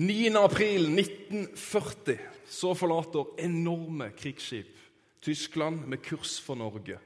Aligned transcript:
9. 0.00 0.36
april 0.36 0.86
1940 0.96 2.20
så 2.48 2.70
forlater 2.72 3.34
enorme 3.44 4.06
krigsskip 4.16 4.78
Tyskland 5.20 5.82
med 5.92 6.00
kurs 6.00 6.38
for 6.40 6.56
Norge. 6.56 6.96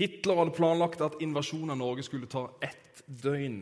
Hitler 0.00 0.38
hadde 0.40 0.54
planlagt 0.56 1.04
at 1.04 1.18
invasjonen 1.20 1.74
av 1.74 1.76
Norge 1.82 2.06
skulle 2.06 2.30
ta 2.32 2.46
ett 2.64 3.02
døgn. 3.04 3.58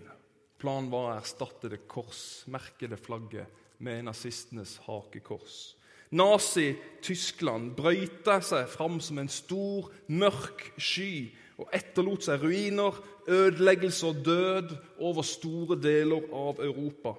Planen 0.63 0.93
var 0.93 1.09
å 1.09 1.17
erstatte 1.17 1.73
det 1.73 1.81
korsmerkede 1.91 3.01
flagget 3.03 3.51
med 3.83 4.07
nazistenes 4.07 4.77
hakekors. 4.87 5.75
Nazi-Tyskland 6.15 7.75
brøyta 7.75 8.39
seg 8.39 8.71
fram 8.71 9.03
som 9.03 9.19
en 9.19 9.33
stor, 9.33 9.91
mørk 10.07 10.69
sky 10.79 11.33
og 11.59 11.75
etterlot 11.75 12.31
seg 12.31 12.47
ruiner, 12.47 13.03
ødeleggelse 13.27 14.15
og 14.15 14.25
død 14.31 14.79
over 15.03 15.27
store 15.27 15.83
deler 15.83 16.31
av 16.31 16.63
Europa. 16.63 17.19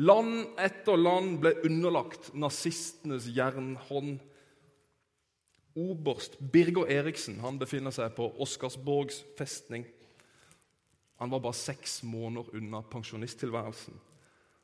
Land 0.00 0.54
etter 0.56 0.96
land 0.96 1.40
ble 1.42 1.52
underlagt 1.66 2.30
nazistenes 2.32 3.26
jernhånd. 3.28 4.22
Oberst 5.76 6.38
Birger 6.52 6.88
Eriksen 6.92 7.40
han 7.44 7.58
befinner 7.60 7.92
seg 7.92 8.14
på 8.16 8.30
Oscarsborgs 8.40 9.22
festning. 9.36 9.84
Han 11.20 11.32
var 11.32 11.44
bare 11.44 11.56
seks 11.56 12.00
måneder 12.08 12.56
unna 12.56 12.80
pensjonisttilværelsen. 12.92 13.94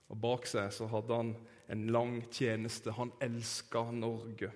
Og 0.09 0.21
Bak 0.21 0.49
seg 0.49 0.73
så 0.73 0.89
hadde 0.89 1.17
han 1.21 1.35
en 1.69 1.85
lang 1.93 2.23
tjeneste. 2.33 2.95
Han 2.97 3.13
elska 3.21 3.85
Norge. 3.93 4.51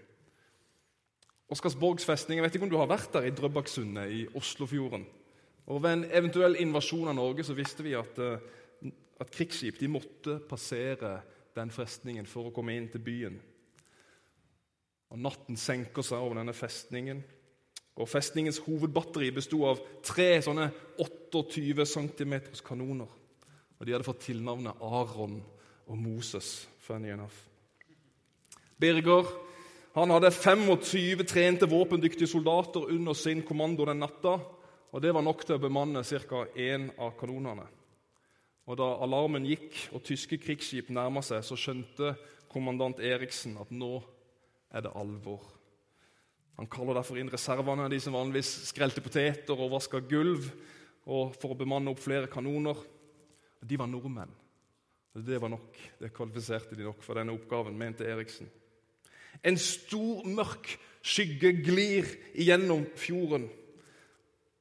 Oscarsborgs 1.52 2.04
festning, 2.08 2.38
Jeg 2.38 2.44
vet 2.46 2.54
ikke 2.56 2.64
om 2.64 2.72
du 2.72 2.80
har 2.80 2.88
vært 2.88 3.12
der 3.12 3.28
i 3.28 3.34
Drøbaksundet 3.36 4.10
i 4.10 4.26
Oslofjorden. 4.34 5.04
Og 5.66 5.82
Ved 5.82 5.92
en 5.92 6.04
eventuell 6.10 6.56
invasjon 6.56 7.08
av 7.12 7.14
Norge 7.14 7.44
så 7.44 7.54
visste 7.54 7.84
vi 7.84 7.92
at 7.94 8.18
uh, 8.18 8.40
at 9.22 9.30
krigsskip 9.30 9.78
de 9.80 9.90
måtte 9.90 10.40
passere 10.48 11.20
den 11.54 11.70
festningen 11.70 12.26
for 12.26 12.48
å 12.48 12.54
komme 12.54 12.74
inn 12.76 12.88
til 12.90 13.02
byen. 13.04 13.38
Og 15.12 15.20
Natten 15.20 15.58
senker 15.60 16.04
seg 16.06 16.22
over 16.24 16.40
denne 16.40 16.54
festningen. 16.56 17.20
Og 18.00 18.08
Festningens 18.08 18.62
hovedbatteri 18.64 19.28
bestod 19.36 19.66
av 19.68 19.82
tre 20.04 20.40
sånne 20.44 20.70
28 20.98 21.84
cm 21.86 22.34
kanoner. 22.64 23.10
Og 23.78 23.86
De 23.86 23.92
hadde 23.92 24.06
fått 24.06 24.24
tilnavnet 24.28 24.80
Aron 24.80 25.42
og 25.86 25.98
Moses. 25.98 26.68
funny 26.82 27.10
enough. 27.10 27.34
Birger 28.80 29.26
han 29.94 30.10
hadde 30.10 30.30
25 30.30 31.24
trente, 31.28 31.68
våpendyktige 31.68 32.26
soldater 32.26 32.88
under 32.88 33.12
sin 33.12 33.42
kommando 33.42 33.84
den 33.84 33.98
natta. 33.98 34.38
og 34.92 35.02
Det 35.02 35.14
var 35.14 35.22
nok 35.22 35.44
til 35.44 35.54
å 35.54 35.58
bemanne 35.58 36.02
ca. 36.02 36.46
én 36.56 36.90
av 36.98 37.12
kanonene. 37.18 37.81
Og 38.66 38.78
Da 38.78 38.86
alarmen 39.02 39.46
gikk 39.46 39.88
og 39.92 40.04
tyske 40.06 40.38
krigsskip 40.38 40.90
nærma 40.94 41.22
seg, 41.24 41.42
så 41.42 41.58
skjønte 41.58 42.14
kommandant 42.52 43.00
Eriksen 43.02 43.56
at 43.58 43.72
nå 43.74 43.96
er 44.72 44.84
det 44.84 44.92
alvor. 44.94 45.42
Han 46.60 46.68
kaller 46.70 46.94
derfor 46.94 47.18
inn 47.18 47.32
reservene, 47.32 47.88
de 47.90 47.98
som 48.00 48.14
vanligvis 48.14 48.50
skrelte 48.68 49.02
poteter 49.02 49.56
og 49.56 49.72
vaska 49.72 50.02
gulv, 50.06 50.46
og 51.10 51.34
for 51.34 51.54
å 51.54 51.58
bemanne 51.58 51.90
opp 51.90 52.02
flere 52.04 52.30
kanoner. 52.30 52.78
De 53.62 53.78
var 53.78 53.90
nordmenn. 53.90 54.30
Det 55.12 55.40
var 55.42 55.50
nok. 55.52 55.76
Det 55.98 56.12
kvalifiserte 56.14 56.76
de 56.78 56.86
nok 56.86 57.02
for 57.04 57.18
denne 57.18 57.34
oppgaven, 57.34 57.76
mente 57.78 58.06
Eriksen. 58.08 58.48
En 59.42 59.58
stor, 59.58 60.22
mørk 60.28 60.76
skygge 61.02 61.50
glir 61.64 62.06
igjennom 62.38 62.84
fjorden. 62.96 63.48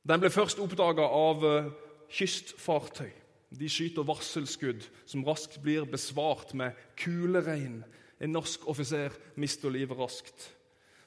Den 0.02 0.22
ble 0.24 0.32
først 0.34 0.60
oppdaga 0.64 1.06
av 1.06 1.44
eh, 1.46 1.72
kystfartøy. 2.12 3.12
De 3.52 3.68
skyter 3.70 4.08
varselskudd 4.08 4.86
som 5.06 5.26
raskt 5.28 5.60
blir 5.64 5.86
besvart 5.90 6.54
med 6.56 6.78
kuleregn. 7.00 7.82
En 8.22 8.32
norsk 8.32 8.64
offiser 8.70 9.12
mister 9.36 9.74
livet 9.74 9.98
raskt. 10.00 10.52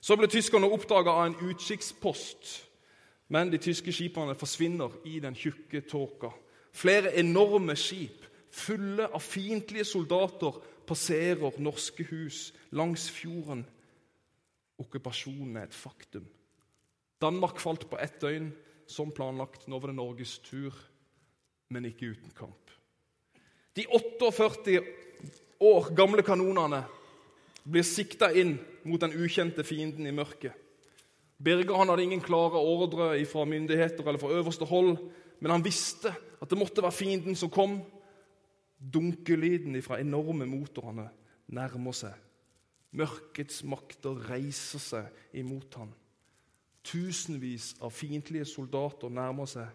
Så 0.05 0.19
ble 0.21 0.29
tyskerne 0.29 0.69
oppdaga 0.69 1.15
av 1.15 1.31
en 1.31 1.39
utkikkspost, 1.49 2.51
men 3.33 3.49
de 3.49 3.61
tyske 3.63 3.93
skipene 3.95 4.37
forsvinner 4.37 4.93
i 5.09 5.17
den 5.25 5.37
tjukke 5.39 5.81
tåka. 5.89 6.35
Flere 6.75 7.15
enorme 7.17 7.77
skip 7.79 8.27
fulle 8.55 9.07
av 9.09 9.23
fiendtlige 9.25 9.87
soldater 9.89 10.61
passerer 10.87 11.57
norske 11.63 12.05
hus 12.11 12.51
langs 12.77 13.09
fjorden. 13.11 13.65
Okkupasjonen 14.79 15.57
er 15.57 15.69
et 15.69 15.77
faktum. 15.77 16.27
Danmark 17.23 17.63
falt 17.63 17.89
på 17.89 17.99
ett 18.03 18.21
døgn, 18.21 18.53
som 18.87 19.15
planlagt. 19.15 19.65
Nå 19.65 19.79
var 19.81 19.89
det 19.89 19.97
Norges 19.97 20.39
tur 20.45 20.75
men 21.75 21.89
ikke 21.91 22.13
uten 22.15 22.31
kamp. 22.37 22.71
De 23.75 23.87
48 23.91 24.79
år 25.65 25.91
gamle 25.99 26.23
kanonene 26.23 26.85
blir 27.65 27.87
sikta 27.87 28.31
inn 28.37 28.55
mot 28.85 29.03
den 29.03 29.17
ukjente 29.19 29.65
fienden 29.67 30.07
i 30.07 30.15
mørket. 30.15 30.53
Birger 31.45 31.81
han 31.81 31.91
hadde 31.91 32.05
ingen 32.07 32.23
klare 32.23 32.61
ordre 32.61 33.17
fra 33.27 33.45
myndigheter 33.49 34.07
eller 34.07 34.21
fra 34.23 34.31
øverste 34.37 34.69
hold, 34.69 34.97
men 35.41 35.51
han 35.51 35.65
visste 35.65 36.13
at 36.41 36.51
det 36.51 36.59
måtte 36.59 36.85
være 36.85 36.95
fienden 36.95 37.37
som 37.37 37.51
kom. 37.51 37.81
Dunkelyden 38.79 39.77
fra 39.83 39.99
enorme 40.01 40.47
motorene 40.47 41.09
nærmer 41.49 41.97
seg. 41.97 42.15
Mørkets 42.95 43.65
makter 43.67 44.21
reiser 44.29 44.83
seg 44.83 45.39
imot 45.41 45.75
ham. 45.81 45.91
Tusenvis 46.85 47.73
av 47.83 47.91
fiendtlige 47.97 48.47
soldater 48.47 49.11
nærmer 49.11 49.49
seg. 49.51 49.67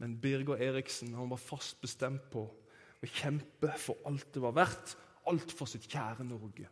Men 0.00 0.16
Birger 0.20 0.60
Eriksen 0.64 1.14
han 1.14 1.30
var 1.30 1.40
fast 1.40 1.80
bestemt 1.82 2.30
på 2.32 2.46
å 2.48 3.08
kjempe 3.20 3.72
for 3.80 4.00
alt 4.08 4.28
det 4.34 4.42
var 4.42 4.56
verdt, 4.56 4.96
alt 5.28 5.52
for 5.52 5.68
sitt 5.68 5.88
kjære 5.92 6.24
Norge. 6.24 6.68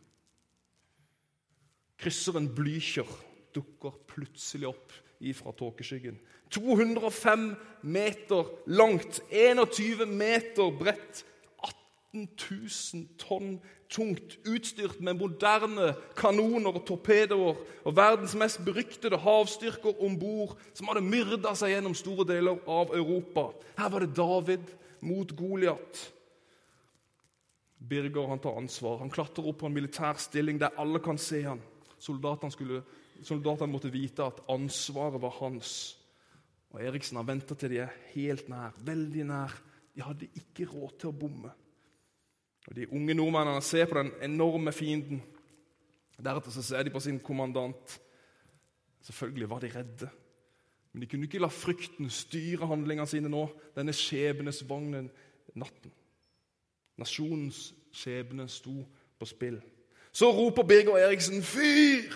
Krysseren 1.99 2.47
Blücher 2.55 3.07
dukker 3.53 3.95
plutselig 4.09 4.69
opp 4.69 4.93
ifra 5.19 5.51
tåkeskyggen. 5.51 6.17
205 6.53 7.49
meter 7.81 8.49
langt, 8.71 9.19
21 9.29 10.07
meter 10.09 10.71
bredt, 10.79 11.21
18 11.21 11.38
000 12.13 13.05
tonn 13.21 13.59
tungt, 13.89 14.37
utstyrt 14.45 14.99
med 15.01 15.17
moderne 15.17 15.93
kanoner 16.17 16.77
og 16.77 16.85
torpedoer 16.87 17.57
og 17.85 17.95
verdens 17.97 18.35
mest 18.37 18.61
beryktede 18.65 19.17
havstyrker 19.21 19.97
om 20.05 20.17
bord, 20.19 20.55
som 20.73 20.89
hadde 20.89 21.05
myrda 21.05 21.55
seg 21.57 21.73
gjennom 21.73 21.97
store 21.97 22.27
deler 22.29 22.61
av 22.69 22.93
Europa. 22.97 23.49
Her 23.79 23.91
var 23.93 24.05
det 24.05 24.15
David 24.17 24.73
mot 25.05 25.33
Goliat. 25.37 26.01
Birger 27.79 28.27
han 28.27 28.41
tar 28.43 28.57
ansvar. 28.59 28.99
Han 29.01 29.13
klatrer 29.13 29.47
opp 29.47 29.61
på 29.61 29.69
en 29.69 29.77
militær 29.77 30.19
stilling 30.21 30.59
der 30.61 30.75
alle 30.77 31.01
kan 31.01 31.17
se 31.17 31.41
han. 31.45 31.61
Soldatene, 31.99 32.81
soldatene 33.23 33.71
måtte 33.71 33.91
vite 33.93 34.27
at 34.27 34.43
ansvaret 34.51 35.21
var 35.21 35.37
hans. 35.39 35.95
Og 36.69 36.83
Eriksen 36.85 37.17
har 37.17 37.25
venta 37.25 37.55
til 37.57 37.73
de 37.73 37.81
er 37.85 37.95
helt 38.13 38.49
nær, 38.51 38.75
veldig 38.85 39.25
nær. 39.31 39.55
De 39.95 40.05
hadde 40.05 40.29
ikke 40.37 40.67
råd 40.69 40.99
til 40.99 41.09
å 41.09 41.17
bomme. 41.17 41.55
Og 42.69 42.75
De 42.75 42.91
unge 42.93 43.13
nordmennene 43.13 43.61
ser 43.61 43.85
på 43.89 43.97
den 43.97 44.11
enorme 44.23 44.71
fienden. 44.71 45.23
Deretter 46.23 46.51
så 46.51 46.61
ser 46.61 46.83
de 46.83 46.93
på 46.93 46.99
sin 46.99 47.19
kommandant. 47.19 47.99
Selvfølgelig 49.01 49.49
var 49.49 49.59
de 49.59 49.71
redde, 49.75 50.09
men 50.93 51.01
de 51.01 51.07
kunne 51.07 51.23
ikke 51.23 51.39
la 51.39 51.47
frykten 51.47 52.09
styre 52.09 52.67
handlingene 52.67 53.07
sine 53.07 53.29
nå. 53.31 53.45
Denne 53.75 53.93
skjebnesvognen 53.95 55.07
natten. 55.55 55.93
Nasjonens 56.99 57.69
skjebne 57.95 58.49
sto 58.51 58.83
på 59.19 59.25
spill. 59.29 59.61
Så 60.11 60.31
roper 60.33 60.63
Birger 60.63 60.97
Eriksen 60.97 61.41
'fyr!', 61.41 62.13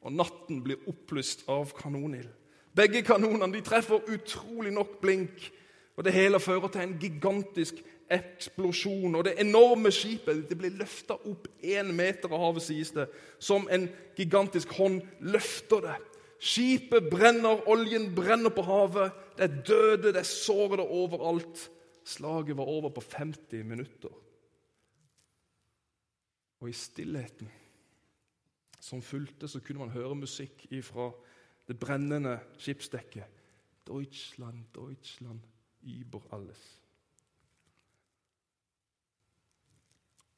og 0.00 0.12
natten 0.12 0.62
blir 0.62 0.82
opplyst 0.86 1.46
av 1.48 1.72
kanonild. 1.78 2.28
Begge 2.76 3.02
kanonene 3.02 3.52
de 3.54 3.62
treffer 3.64 4.02
utrolig 4.12 4.72
nok 4.72 5.00
blink, 5.00 5.52
og 5.96 6.04
det 6.04 6.12
hele 6.12 6.40
fører 6.40 6.68
til 6.68 6.80
en 6.80 6.98
gigantisk 7.00 7.74
eksplosjon. 8.14 9.14
Og 9.14 9.24
det 9.26 9.36
enorme 9.42 9.92
skipet 9.94 10.44
det 10.48 10.58
blir 10.58 10.74
løfta 10.78 11.16
opp 11.16 11.48
én 11.62 11.92
meter 11.96 12.32
av 12.32 12.42
havet, 12.48 12.66
sies 12.66 12.92
det. 12.96 13.08
Som 13.42 13.68
en 13.72 13.88
gigantisk 14.18 14.74
hånd 14.78 15.02
løfter 15.20 15.88
det. 15.88 15.96
Skipet 16.44 17.08
brenner, 17.10 17.62
oljen 17.70 18.10
brenner 18.14 18.52
på 18.52 18.64
havet. 18.66 19.14
Det 19.38 19.46
er 19.46 19.60
døde, 19.66 20.12
det 20.12 20.22
er 20.22 20.28
sårede 20.28 20.84
overalt. 20.84 21.68
Slaget 22.04 22.56
var 22.56 22.68
over 22.68 22.92
på 22.92 23.00
50 23.00 23.64
minutter. 23.64 24.12
Og 26.60 26.68
i 26.68 26.76
stillheten 26.76 27.50
som 28.84 29.02
fulgte, 29.02 29.48
så 29.48 29.60
kunne 29.64 29.80
man 29.80 29.94
høre 29.94 30.14
musikk 30.14 30.66
ifra 30.70 31.08
det 31.68 31.78
brennende 31.80 32.38
skipsdekket. 32.60 33.24
Deutschland, 33.86 34.64
Deutschland, 34.74 35.40
über 35.82 36.20
alles. 36.32 36.83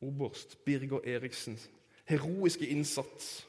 Oberst 0.01 0.59
Birger 0.65 1.01
Eriksens 1.05 1.71
heroiske 2.07 2.67
innsats 2.67 3.47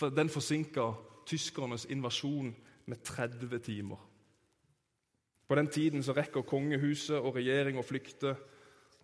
den 0.00 0.30
forsinka 0.32 0.92
tyskernes 1.28 1.84
invasjon 1.84 2.54
med 2.86 3.02
30 3.04 3.58
timer. 3.58 4.08
På 5.48 5.54
den 5.54 5.68
tiden 5.68 6.02
så 6.02 6.14
rekker 6.16 6.46
kongehuset 6.48 7.18
og 7.18 7.36
regjering 7.36 7.76
å 7.78 7.84
flykte. 7.84 8.34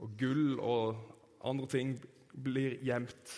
Og 0.01 0.15
gull 0.17 0.57
og 0.63 0.97
andre 1.45 1.67
ting 1.69 1.93
blir 2.33 2.79
gjemt. 2.87 3.35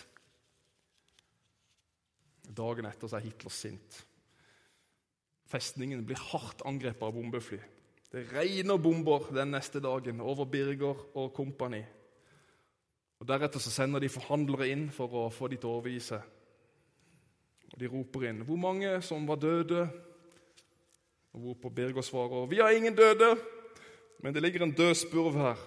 Dagen 2.47 2.87
etter 2.87 3.11
så 3.11 3.19
er 3.19 3.27
Hitler 3.27 3.55
sint. 3.55 4.01
Festningen 5.51 6.05
blir 6.07 6.21
hardt 6.31 6.63
angrepet 6.69 7.03
av 7.03 7.17
bombefly. 7.17 7.59
Det 8.11 8.27
regner 8.31 8.79
bomber 8.79 9.27
den 9.35 9.53
neste 9.55 9.83
dagen 9.83 10.23
over 10.23 10.47
Birger 10.51 10.99
og 11.19 11.33
kompani. 11.35 11.83
Og 13.21 13.29
Deretter 13.29 13.61
så 13.61 13.71
sender 13.71 14.01
de 14.01 14.09
forhandlere 14.09 14.71
inn 14.73 14.87
for 14.93 15.13
å 15.13 15.27
få 15.33 15.51
de 15.53 15.59
til 15.61 15.69
å 15.69 15.79
overgi 15.79 16.01
seg. 16.01 16.23
Og 17.71 17.79
De 17.79 17.89
roper 17.89 18.29
inn 18.29 18.43
'Hvor 18.43 18.57
mange 18.57 19.03
som 19.03 19.27
var 19.27 19.37
døde?' 19.37 19.91
Og 21.33 21.41
hvorpå 21.41 21.69
Birger 21.75 22.03
svarer 22.03 22.47
'Vi 22.47 22.57
har 22.57 22.71
ingen 22.71 22.97
døde, 22.97 23.37
men 24.23 24.35
det 24.35 24.43
ligger 24.43 24.63
en 24.63 24.73
død 24.73 24.95
spurv 24.95 25.35
her'. 25.35 25.59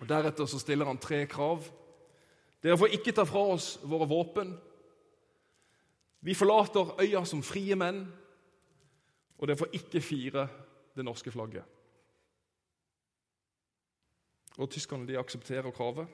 Og 0.00 0.08
Deretter 0.08 0.46
så 0.46 0.58
stiller 0.58 0.86
han 0.86 0.98
tre 0.98 1.26
krav. 1.26 1.64
Dere 2.62 2.78
får 2.78 2.86
ikke 2.86 3.12
ta 3.12 3.24
fra 3.24 3.38
oss 3.38 3.78
våre 3.82 4.08
våpen. 4.08 4.58
Vi 6.20 6.34
forlater 6.34 7.00
øya 7.00 7.24
som 7.24 7.42
frie 7.42 7.76
menn, 7.76 8.12
og 9.38 9.48
dere 9.48 9.56
får 9.56 9.72
ikke 9.72 10.00
fire 10.00 10.48
det 10.96 11.04
norske 11.04 11.30
flagget. 11.30 11.64
Og 14.60 14.68
Tyskerne 14.68 15.08
de 15.08 15.18
aksepterer 15.18 15.72
kravet. 15.72 16.08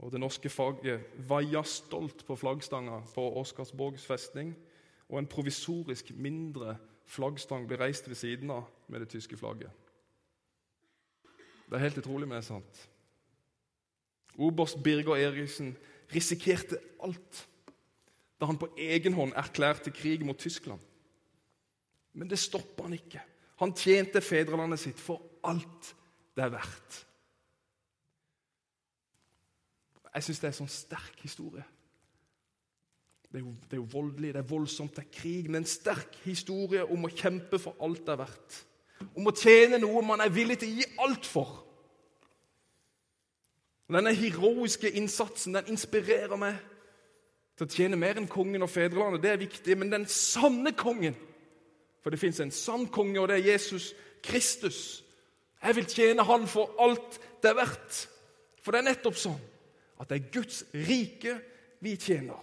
Og 0.00 0.12
Det 0.12 0.20
norske 0.20 0.50
faget 0.50 1.04
vaier 1.28 1.62
stolt 1.62 2.24
på 2.26 2.36
flaggstanga 2.36 3.02
på 3.14 3.26
Oscarsborgs 3.40 4.06
festning. 4.06 4.54
Og 5.08 5.18
en 5.18 5.28
provisorisk 5.30 6.10
mindre 6.16 6.76
flaggstang 7.10 7.66
blir 7.68 7.80
reist 7.82 8.08
ved 8.08 8.18
siden 8.18 8.50
av 8.50 8.66
med 8.88 9.00
det 9.00 9.10
tyske 9.12 9.36
flagget. 9.36 9.70
Det 11.70 11.78
er 11.78 11.84
helt 11.84 11.98
utrolig, 11.98 12.26
men 12.28 12.38
det 12.38 12.42
er 12.44 12.54
sant. 12.54 12.88
Oberst 14.38 14.82
Birger 14.82 15.16
Eriksen 15.16 15.76
risikerte 16.14 16.78
alt 17.02 17.46
da 18.40 18.48
han 18.48 18.58
på 18.58 18.70
egen 18.80 19.12
hånd 19.12 19.34
erklærte 19.36 19.92
krig 19.92 20.24
mot 20.24 20.38
Tyskland. 20.38 20.80
Men 22.16 22.30
det 22.30 22.38
stoppa 22.40 22.86
han 22.86 22.96
ikke. 22.96 23.20
Han 23.60 23.74
tjente 23.76 24.22
fedrelandet 24.24 24.80
sitt 24.80 24.98
for 24.98 25.20
alt 25.44 25.92
det 26.34 26.46
er 26.46 26.54
verdt. 26.54 27.02
Jeg 30.14 30.26
syns 30.26 30.40
det 30.40 30.48
er 30.48 30.54
en 30.54 30.60
sånn 30.62 30.72
sterk 30.74 31.22
historie. 31.22 31.64
Det 33.30 33.38
er, 33.38 33.44
jo, 33.44 33.52
det 33.62 33.76
er, 33.76 33.78
jo, 33.78 33.86
voldelig, 33.92 34.32
det 34.34 34.40
er 34.40 34.50
voldsomt, 34.50 34.96
det 34.96 35.04
er 35.04 35.12
krig. 35.14 35.46
Men 35.46 35.62
en 35.62 35.70
sterk 35.70 36.16
historie 36.24 36.82
om 36.82 37.06
å 37.06 37.12
kjempe 37.14 37.60
for 37.62 37.78
alt 37.86 38.02
det 38.06 38.14
er 38.16 38.22
verdt. 38.24 38.56
Om 39.14 39.30
å 39.30 39.34
tjene 39.38 39.78
noe 39.78 40.02
man 40.02 40.22
er 40.24 40.32
villig 40.34 40.58
til 40.60 40.72
å 40.72 40.80
gi 40.80 40.88
alt 41.06 41.28
for. 41.30 41.52
Denne 43.90 44.12
heroiske 44.14 44.90
innsatsen 44.98 45.54
den 45.56 45.70
inspirerer 45.72 46.38
meg 46.38 46.58
til 47.58 47.66
å 47.66 47.70
tjene 47.70 47.98
mer 47.98 48.18
enn 48.18 48.28
kongen 48.30 48.66
og 48.66 48.70
fedrelandet. 48.70 49.22
Det 49.22 49.30
er 49.30 49.40
viktig. 49.44 49.78
Men 49.78 49.94
den 49.94 50.08
sanne 50.10 50.74
kongen 50.78 51.18
For 52.00 52.08
det 52.08 52.16
fins 52.16 52.38
en 52.40 52.50
sann 52.50 52.86
konge, 52.88 53.20
og 53.20 53.26
det 53.28 53.34
er 53.36 53.50
Jesus 53.52 53.90
Kristus. 54.24 55.04
Jeg 55.60 55.76
vil 55.76 55.84
tjene 55.84 56.24
Han 56.24 56.46
for 56.48 56.72
alt 56.80 57.18
det 57.42 57.50
er 57.50 57.58
verdt. 57.58 57.98
For 58.64 58.72
det 58.72 58.80
er 58.80 58.86
nettopp 58.88 59.18
sånn 59.20 59.36
at 60.00 60.08
det 60.08 60.16
er 60.16 60.32
Guds 60.32 60.64
rike 60.74 61.36
vi 61.80 61.96
tjener. 61.96 62.40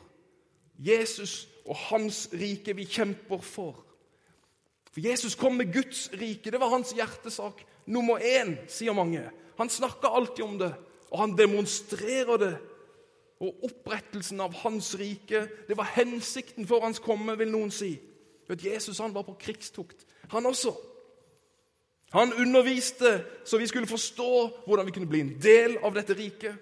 Jesus 0.78 1.48
og 1.66 1.76
hans 1.90 2.28
rike 2.34 2.76
vi 2.76 2.86
kjemper 2.86 3.42
for. 3.42 3.84
For 4.92 5.02
Jesus 5.02 5.36
kom 5.36 5.58
med 5.58 5.74
Guds 5.74 6.10
rike. 6.14 6.52
Det 6.52 6.60
var 6.60 6.70
hans 6.70 6.94
hjertesak 6.98 7.64
nummer 7.86 8.22
én, 8.22 8.56
sier 8.70 8.94
mange. 8.94 9.24
Han 9.58 9.70
snakker 9.70 10.14
alltid 10.14 10.46
om 10.46 10.58
det, 10.60 10.74
og 11.12 11.20
han 11.20 11.38
demonstrerer 11.38 12.38
det 12.38 12.54
og 13.38 13.66
opprettelsen 13.68 14.42
av 14.42 14.54
hans 14.64 14.96
rike. 14.98 15.44
Det 15.68 15.78
var 15.78 15.94
hensikten 15.98 16.68
for 16.68 16.82
hans 16.82 17.02
komme, 17.04 17.38
vil 17.38 17.52
noen 17.54 17.74
si. 17.74 17.96
At 18.50 18.64
Jesus 18.64 19.02
han 19.04 19.14
var 19.14 19.26
på 19.28 19.36
krigstukt, 19.40 20.06
han 20.32 20.46
også. 20.46 20.74
Han 22.16 22.34
underviste 22.34 23.26
så 23.46 23.58
vi 23.60 23.68
skulle 23.68 23.88
forstå 23.88 24.30
hvordan 24.66 24.86
vi 24.88 24.92
kunne 24.96 25.10
bli 25.12 25.20
en 25.26 25.34
del 25.44 25.76
av 25.84 25.94
dette 25.96 26.16
riket. 26.16 26.56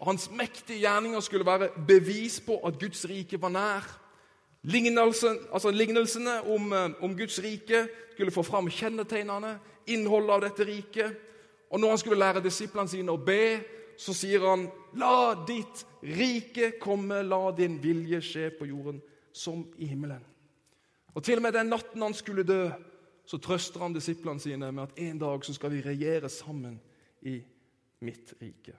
Hans 0.00 0.30
mektige 0.30 0.78
gjerninger 0.78 1.20
skulle 1.20 1.46
være 1.46 1.68
bevis 1.86 2.40
på 2.40 2.56
at 2.66 2.78
Guds 2.80 3.04
rike 3.08 3.40
var 3.42 3.48
nær. 3.48 3.88
Lignelsen, 4.62 5.38
altså 5.52 5.70
Lignelsene 5.70 6.40
om, 6.40 6.72
eh, 6.72 7.04
om 7.04 7.16
Guds 7.16 7.42
rike 7.42 7.88
skulle 8.12 8.30
få 8.30 8.42
fram 8.42 8.70
kjennetegnene, 8.70 9.58
innholdet 9.86 10.30
av 10.30 10.40
dette 10.40 10.64
riket. 10.64 11.16
Og 11.70 11.80
når 11.80 11.88
han 11.88 11.98
skulle 11.98 12.18
lære 12.18 12.42
disiplene 12.44 12.88
sine 12.88 13.12
å 13.12 13.24
be, 13.24 13.60
så 13.96 14.14
sier 14.14 14.40
han, 14.48 14.70
'La 14.94 15.44
ditt 15.46 15.86
rike 16.02 16.72
komme, 16.80 17.22
la 17.22 17.50
din 17.50 17.82
vilje 17.82 18.20
skje 18.20 18.50
på 18.58 18.64
jorden 18.64 19.02
som 19.32 19.66
i 19.78 19.86
himmelen'. 19.86 20.24
Og 21.14 21.24
Til 21.24 21.36
og 21.36 21.42
med 21.42 21.52
den 21.52 21.66
natten 21.66 22.02
han 22.02 22.14
skulle 22.14 22.42
dø, 22.42 22.70
så 23.26 23.38
trøster 23.38 23.80
han 23.80 23.92
disiplene 23.92 24.40
sine 24.40 24.72
med 24.72 24.82
at 24.82 24.98
en 24.98 25.18
dag 25.18 25.44
så 25.44 25.54
skal 25.54 25.70
vi 25.70 25.80
regjere 25.80 26.28
sammen 26.28 26.80
i 27.22 27.42
mitt 28.00 28.34
rike. 28.42 28.72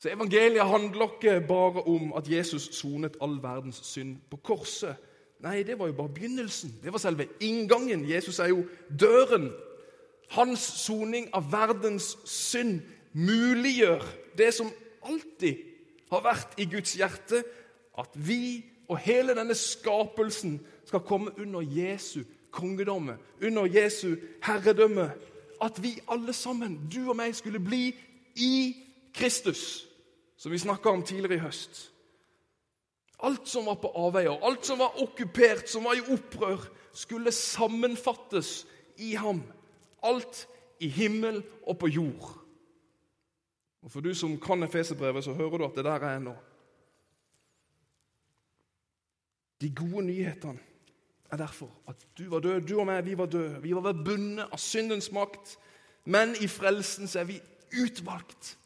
Så 0.00 0.08
Evangeliet 0.08 0.66
handler 0.66 1.10
ikke 1.12 1.40
bare 1.48 1.82
om 1.82 2.12
at 2.16 2.28
Jesus 2.30 2.70
sonet 2.72 3.18
all 3.20 3.36
verdens 3.42 3.80
synd 3.84 4.16
på 4.30 4.36
korset. 4.36 4.96
Nei, 5.44 5.62
det 5.62 5.78
var 5.78 5.86
jo 5.86 5.96
bare 5.96 6.14
begynnelsen. 6.14 6.72
Det 6.84 6.92
var 6.92 6.98
selve 6.98 7.26
inngangen. 7.40 8.06
Jesus 8.08 8.38
er 8.38 8.48
jo 8.48 8.64
døren. 9.00 9.50
Hans 10.30 10.60
soning 10.60 11.28
av 11.36 11.52
verdens 11.52 12.14
synd 12.24 12.80
muliggjør 13.12 14.04
det 14.38 14.54
som 14.54 14.70
alltid 15.04 15.56
har 16.10 16.24
vært 16.24 16.56
i 16.56 16.68
Guds 16.70 16.94
hjerte, 16.96 17.42
at 17.98 18.14
vi 18.14 18.64
og 18.88 18.98
hele 19.04 19.34
denne 19.36 19.54
skapelsen 19.54 20.60
skal 20.88 21.04
komme 21.06 21.32
under 21.38 21.60
Jesu 21.60 22.22
kongedomme, 22.50 23.18
under 23.42 23.66
Jesu 23.66 24.16
herredømme. 24.42 25.10
At 25.62 25.82
vi 25.82 25.98
alle 26.08 26.32
sammen, 26.32 26.80
du 26.94 27.10
og 27.10 27.16
meg, 27.16 27.36
skulle 27.36 27.60
bli 27.60 27.90
i 28.36 28.76
Kristus, 29.14 29.89
som 30.40 30.52
vi 30.52 30.58
snakka 30.58 30.90
om 30.90 31.02
tidligere 31.02 31.36
i 31.36 31.44
høst. 31.44 31.90
Alt 33.20 33.48
som 33.48 33.66
var 33.68 33.76
på 33.76 33.90
avveier, 33.92 34.38
alt 34.40 34.64
som 34.64 34.78
var 34.80 34.96
okkupert, 35.02 35.66
som 35.68 35.84
var 35.84 35.98
i 35.98 36.04
opprør, 36.14 36.62
skulle 36.96 37.32
sammenfattes 37.32 38.64
i 38.96 39.12
ham. 39.20 39.42
Alt 40.02 40.46
i 40.80 40.88
himmel 40.88 41.42
og 41.68 41.76
på 41.78 41.90
jord. 41.92 42.30
Og 43.84 43.92
For 43.92 44.00
du 44.00 44.14
som 44.16 44.38
kan 44.40 44.62
Efeserbrevet, 44.64 45.24
så 45.24 45.34
hører 45.36 45.58
du 45.58 45.64
at 45.64 45.76
det 45.76 45.84
der 45.84 46.06
er 46.08 46.18
nå. 46.24 46.32
De 49.60 49.68
gode 49.76 50.06
nyhetene 50.06 50.58
er 51.30 51.36
derfor 51.36 51.68
at 51.88 52.06
du 52.18 52.24
var 52.30 52.40
død, 52.40 52.60
du 52.60 52.78
og 52.80 52.86
meg, 52.88 53.04
vi 53.04 53.18
var 53.18 53.28
døde. 53.28 53.60
Vi 53.62 53.76
var 53.76 53.92
bundet 53.92 54.48
av 54.48 54.58
syndens 54.58 55.12
makt, 55.12 55.58
men 56.04 56.32
i 56.40 56.48
frelsen 56.48 57.08
så 57.08 57.20
er 57.20 57.28
vi 57.28 57.42
utvalgt 57.76 58.56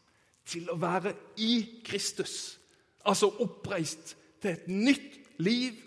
til 0.47 0.69
å 0.71 0.77
være 0.81 1.15
i 1.41 1.81
Kristus. 1.85 2.59
Altså 3.05 3.31
oppreist 3.45 4.15
til 4.43 4.55
et 4.55 4.69
nytt 4.69 5.19
liv 5.43 5.81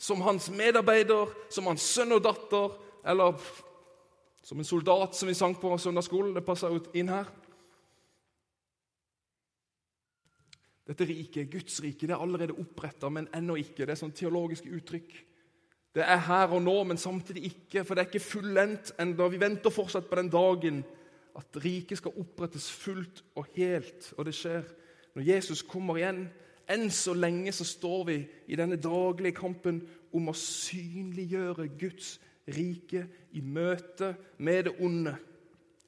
som 0.00 0.22
hans 0.24 0.48
medarbeider, 0.50 1.28
som 1.52 1.68
hans 1.68 1.84
sønn 1.84 2.16
og 2.16 2.22
datter, 2.24 2.72
eller 3.04 3.36
som 4.42 4.58
en 4.58 4.66
soldat, 4.66 5.14
som 5.16 5.28
vi 5.28 5.36
sang 5.36 5.54
på 5.60 5.76
søndagsskolen. 5.78 6.32
Det 6.34 6.46
passer 6.46 6.72
ut 6.72 6.88
inn 6.96 7.12
her. 7.12 7.28
Dette 10.90 11.06
riket, 11.06 11.50
Guds 11.52 11.76
rike, 11.84 12.06
det 12.08 12.16
er 12.16 12.22
allerede 12.22 12.56
oppretta, 12.58 13.10
men 13.12 13.28
ennå 13.36 13.54
ikke. 13.60 13.84
Det 13.84 13.94
er 13.94 14.00
sånn 14.00 14.16
teologiske 14.16 14.72
uttrykk. 14.74 15.12
Det 15.94 16.02
er 16.06 16.22
her 16.26 16.54
og 16.54 16.62
nå, 16.64 16.76
men 16.86 16.98
samtidig 16.98 17.44
ikke, 17.50 17.84
for 17.84 17.94
det 17.94 18.02
er 18.02 18.10
ikke 18.10 18.22
fullendt 18.24 18.94
ennå. 19.02 19.28
Vi 19.30 19.42
venter 19.42 19.74
fortsatt 19.74 20.08
på 20.10 20.18
den 20.18 20.30
dagen 20.32 20.80
at 21.36 21.64
riket 21.64 21.98
skal 21.98 22.16
opprettes 22.20 22.70
fullt 22.72 23.24
og 23.34 23.46
helt. 23.54 24.12
Og 24.16 24.26
det 24.26 24.34
skjer 24.34 24.64
når 25.14 25.26
Jesus 25.34 25.62
kommer 25.62 26.00
igjen. 26.00 26.24
Enn 26.70 26.90
så 26.94 27.14
lenge 27.14 27.52
så 27.52 27.66
står 27.66 28.04
vi 28.06 28.18
i 28.46 28.58
denne 28.58 28.78
daglige 28.78 29.34
kampen 29.40 29.82
om 30.14 30.30
å 30.30 30.36
synliggjøre 30.36 31.70
Guds 31.80 32.18
rike 32.50 33.06
i 33.32 33.42
møte 33.42 34.14
med 34.38 34.68
det 34.68 34.76
onde. 34.82 35.16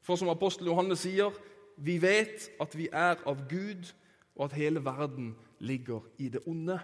For 0.02 0.18
som 0.18 0.30
apostel 0.32 0.66
Johannes 0.66 1.04
sier, 1.06 1.30
vi 1.78 1.98
vet 2.02 2.50
at 2.60 2.74
vi 2.78 2.88
er 2.92 3.22
av 3.26 3.46
Gud, 3.50 3.92
og 4.34 4.48
at 4.48 4.56
hele 4.56 4.82
verden 4.84 5.34
ligger 5.62 6.02
i 6.18 6.28
det 6.32 6.42
onde. 6.46 6.78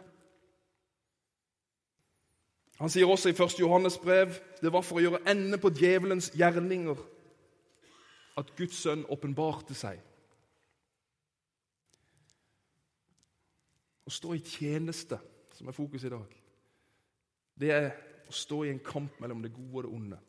Han 2.78 2.90
sier 2.92 3.10
også 3.10 3.32
i 3.32 3.34
1. 3.34 3.58
Johannes 3.60 3.98
brev 3.98 4.36
det 4.62 4.70
var 4.72 4.84
for 4.86 4.98
å 4.98 5.02
gjøre 5.02 5.24
ende 5.26 5.58
på 5.58 5.72
djevelens 5.74 6.30
gjerninger 6.38 6.98
at 8.38 8.54
Guds 8.56 8.78
sønn 8.78 9.06
åpenbarte 9.10 9.74
seg. 9.76 9.98
Å 14.08 14.12
stå 14.14 14.34
i 14.36 14.44
tjeneste, 14.44 15.18
som 15.56 15.68
er 15.68 15.76
fokus 15.76 16.06
i 16.06 16.12
dag, 16.12 16.36
det 17.58 17.72
er 17.74 17.88
å 18.28 18.34
stå 18.34 18.62
i 18.64 18.72
en 18.72 18.82
kamp 18.84 19.18
mellom 19.20 19.42
det 19.42 19.52
gode 19.56 19.80
og 19.80 19.86
det 19.86 19.92
onde. 19.98 20.20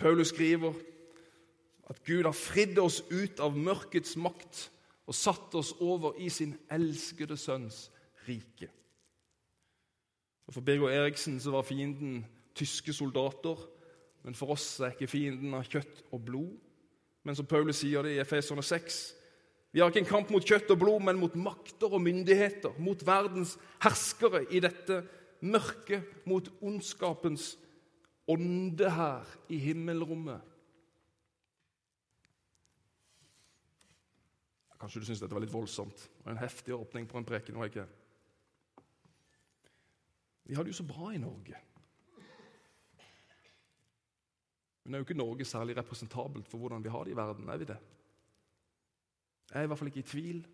Paulus 0.00 0.30
skriver 0.32 0.76
at 1.90 2.04
Gud 2.06 2.24
har 2.24 2.36
fridd 2.36 2.78
oss 2.80 3.00
ut 3.10 3.40
av 3.42 3.56
mørkets 3.58 4.14
makt 4.16 4.68
og 5.10 5.16
satt 5.16 5.56
oss 5.58 5.72
over 5.82 6.16
i 6.22 6.28
sin 6.32 6.54
elskede 6.72 7.36
sønns 7.36 7.88
rike. 8.28 8.70
Og 10.46 10.54
For 10.54 10.66
Birger 10.66 10.94
Eriksen 11.02 11.40
var 11.52 11.66
fienden 11.66 12.22
tyske 12.54 12.94
soldater, 12.94 13.58
men 14.24 14.36
for 14.36 14.52
oss 14.54 14.66
er 14.80 14.92
ikke 14.94 15.08
fienden 15.10 15.54
av 15.56 15.68
kjøtt 15.68 16.02
og 16.12 16.20
blod. 16.26 16.52
Men 17.24 17.36
som 17.36 17.48
Paulus 17.48 17.80
sier 17.82 18.04
det 18.04 18.16
i 18.16 18.20
Efeserne 18.22 18.64
6, 18.64 19.00
vi 19.70 19.80
har 19.80 19.92
ikke 19.92 20.02
en 20.02 20.10
kamp 20.10 20.30
mot 20.34 20.44
kjøtt 20.44 20.72
og 20.74 20.80
blod, 20.80 21.04
men 21.06 21.20
mot 21.20 21.34
makter 21.38 21.92
og 21.94 22.02
myndigheter, 22.02 22.74
mot 22.82 23.00
verdens 23.06 23.54
herskere 23.84 24.42
i 24.50 24.62
dette 24.62 25.02
mørket, 25.46 26.06
mot 26.26 26.48
ondskapens 26.60 27.54
ånde 28.30 28.90
her 28.94 29.30
i 29.50 29.60
himmelrommet. 29.62 30.42
Kanskje 34.80 35.02
du 35.02 35.06
syns 35.06 35.20
dette 35.20 35.36
var 35.36 35.44
litt 35.44 35.52
voldsomt 35.52 36.06
og 36.22 36.30
en 36.32 36.40
heftig 36.40 36.72
åpning 36.72 37.08
på 37.08 37.18
en 37.20 37.26
preken. 37.28 37.58
var 37.60 37.68
ikke? 37.68 37.84
Vi 40.48 40.56
har 40.56 40.64
det 40.64 40.72
jo 40.72 40.80
så 40.80 40.88
bra 40.88 41.12
i 41.12 41.20
Norge. 41.20 41.58
Men 44.90 44.94
er 44.94 45.04
jo 45.04 45.06
ikke 45.06 45.14
Norge 45.14 45.44
særlig 45.46 45.76
representabelt 45.76 46.48
for 46.50 46.58
hvordan 46.58 46.84
vi 46.84 46.90
har 46.90 47.04
det 47.04 47.12
i 47.12 47.16
verden. 47.16 47.48
er 47.48 47.56
vi 47.56 47.64
det? 47.64 47.76
Jeg 49.52 49.58
er 49.60 49.62
i 49.62 49.66
hvert 49.66 49.78
fall 49.78 49.88
ikke 49.88 50.00
i 50.00 50.02
tvil. 50.02 50.46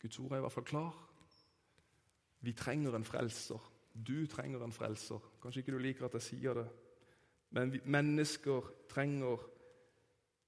Guds 0.00 0.18
ord 0.18 0.32
er 0.32 0.36
i 0.36 0.40
hvert 0.40 0.52
fall 0.52 0.64
klar. 0.64 1.10
Vi 2.40 2.52
trenger 2.52 2.96
en 2.96 3.04
frelser. 3.04 3.72
Du 4.08 4.26
trenger 4.26 4.64
en 4.64 4.72
frelser. 4.72 5.20
Kanskje 5.42 5.60
ikke 5.60 5.72
du 5.72 5.78
liker 5.78 6.08
at 6.08 6.14
jeg 6.14 6.22
sier 6.22 6.54
det, 6.54 6.66
men 7.50 7.72
vi, 7.72 7.80
mennesker 7.84 8.72
trenger 8.88 9.44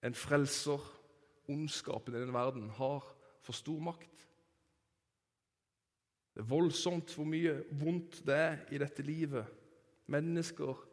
en 0.03 0.15
frelser. 0.15 0.95
Ondskapen 1.49 2.15
i 2.15 2.19
denne 2.19 2.33
verden 2.33 2.71
har 2.71 3.15
for 3.43 3.53
stor 3.53 3.79
makt. 3.81 4.29
Det 6.35 6.41
er 6.41 6.49
voldsomt 6.49 7.13
hvor 7.15 7.29
mye 7.29 7.59
vondt 7.71 8.23
det 8.25 8.35
er 8.35 8.61
i 8.73 8.79
dette 8.79 9.03
livet. 9.03 9.45
Mennesker 10.07 10.88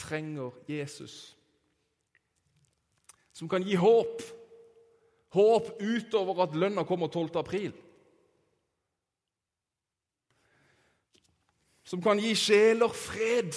trenger 0.00 0.56
Jesus, 0.68 1.36
som 3.36 3.48
kan 3.48 3.64
gi 3.64 3.76
håp. 3.80 4.22
Håp 5.30 5.68
utover 5.78 6.42
at 6.42 6.56
lønna 6.58 6.82
kommer 6.84 7.06
12. 7.06 7.36
april. 7.38 7.70
Som 11.86 12.02
kan 12.02 12.18
gi 12.18 12.32
sjeler 12.34 12.90
fred. 12.90 13.54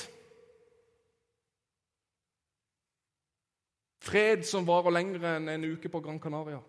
Fred 4.04 4.46
som 4.46 4.68
varer 4.70 4.94
lenger 4.94 5.26
enn 5.32 5.50
en 5.50 5.66
uke 5.66 5.90
på 5.90 6.02
Gran 6.06 6.22
Canaria. 6.22 6.62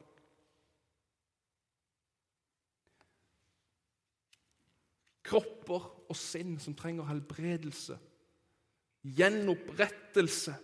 Kropper 5.24 5.88
og 6.08 6.16
sinn 6.16 6.56
som 6.60 6.76
trenger 6.76 7.08
helbredelse, 7.08 7.96
gjenopprettelse. 9.04 10.54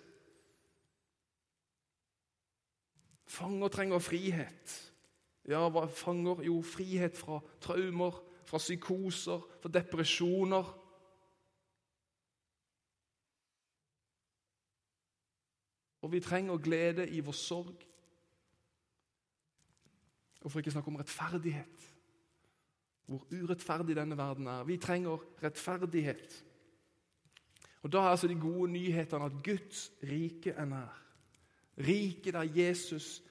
Fanger 3.30 3.68
trenger 3.68 4.02
frihet. 4.02 4.76
Ja, 5.48 5.62
hva 5.70 5.86
fanger? 5.86 6.42
Jo, 6.44 6.60
frihet 6.66 7.16
fra 7.18 7.38
traumer, 7.62 8.16
fra 8.48 8.58
psykoser, 8.58 9.44
fra 9.62 9.70
depresjoner. 9.72 10.72
Og 16.00 16.12
vi 16.12 16.20
trenger 16.24 16.58
glede 16.58 17.06
i 17.12 17.20
vår 17.20 17.36
sorg. 17.36 17.86
Og 20.40 20.50
for 20.50 20.58
ikke 20.58 20.72
snakke 20.72 20.88
om 20.88 20.96
rettferdighet. 20.96 21.88
Hvor 23.10 23.26
urettferdig 23.30 23.96
denne 23.96 24.16
verden 24.16 24.46
er. 24.46 24.64
Vi 24.64 24.78
trenger 24.80 25.20
rettferdighet. 25.42 26.44
Og 27.82 27.92
Da 27.92 27.98
er 27.98 28.12
altså 28.12 28.28
de 28.28 28.40
gode 28.40 28.70
nyhetene 28.72 29.24
at 29.24 29.42
Guds 29.44 29.92
rike 30.02 30.50
er 30.50 30.64
nær. 30.64 30.96
Riket 31.78 32.34
der 32.34 32.42
Jesus 32.42 33.22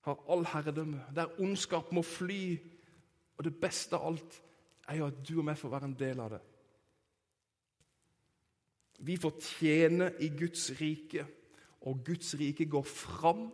har 0.00 0.24
all 0.28 0.44
herredømme, 0.46 1.04
der 1.14 1.40
ondskap 1.40 1.92
må 1.92 2.02
fly. 2.02 2.58
Og 3.38 3.44
det 3.44 3.54
beste 3.60 3.96
av 3.96 4.06
alt 4.06 4.42
er 4.88 4.96
jo 4.96 5.06
at 5.06 5.20
du 5.28 5.38
og 5.38 5.44
meg 5.44 5.58
får 5.58 5.70
være 5.70 5.90
en 5.90 5.98
del 5.98 6.20
av 6.20 6.30
det. 6.34 6.40
Vi 8.98 9.16
får 9.16 9.36
tjene 9.40 10.10
i 10.20 10.28
Guds 10.34 10.72
rike, 10.80 11.26
og 11.86 12.00
Guds 12.04 12.34
rike 12.34 12.66
går 12.66 12.82
fram. 12.82 13.52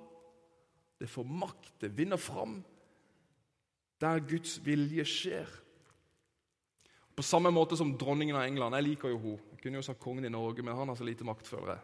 Det 1.01 1.11
får 1.11 1.25
makt, 1.29 1.75
det 1.81 1.97
vinner 1.99 2.17
fram 2.17 2.63
der 4.05 4.21
Guds 4.29 4.59
vilje 4.67 5.05
skjer. 5.05 5.49
På 7.15 7.23
samme 7.23 7.51
måte 7.55 7.77
som 7.79 7.95
dronningen 7.99 8.37
av 8.37 8.47
England. 8.47 8.75
Jeg 8.75 8.89
liker 8.89 9.13
jo 9.13 9.21
henne. 9.23 9.51
Jeg 9.55 9.61
kunne 9.63 9.81
jo 9.81 9.87
sagt 9.87 10.03
kongen 10.03 10.27
i 10.27 10.33
Norge, 10.33 10.63
men 10.63 10.77
han 10.77 10.91
har 10.91 10.97
så 10.99 11.07
lite 11.07 11.25
maktfølere. 11.25 11.79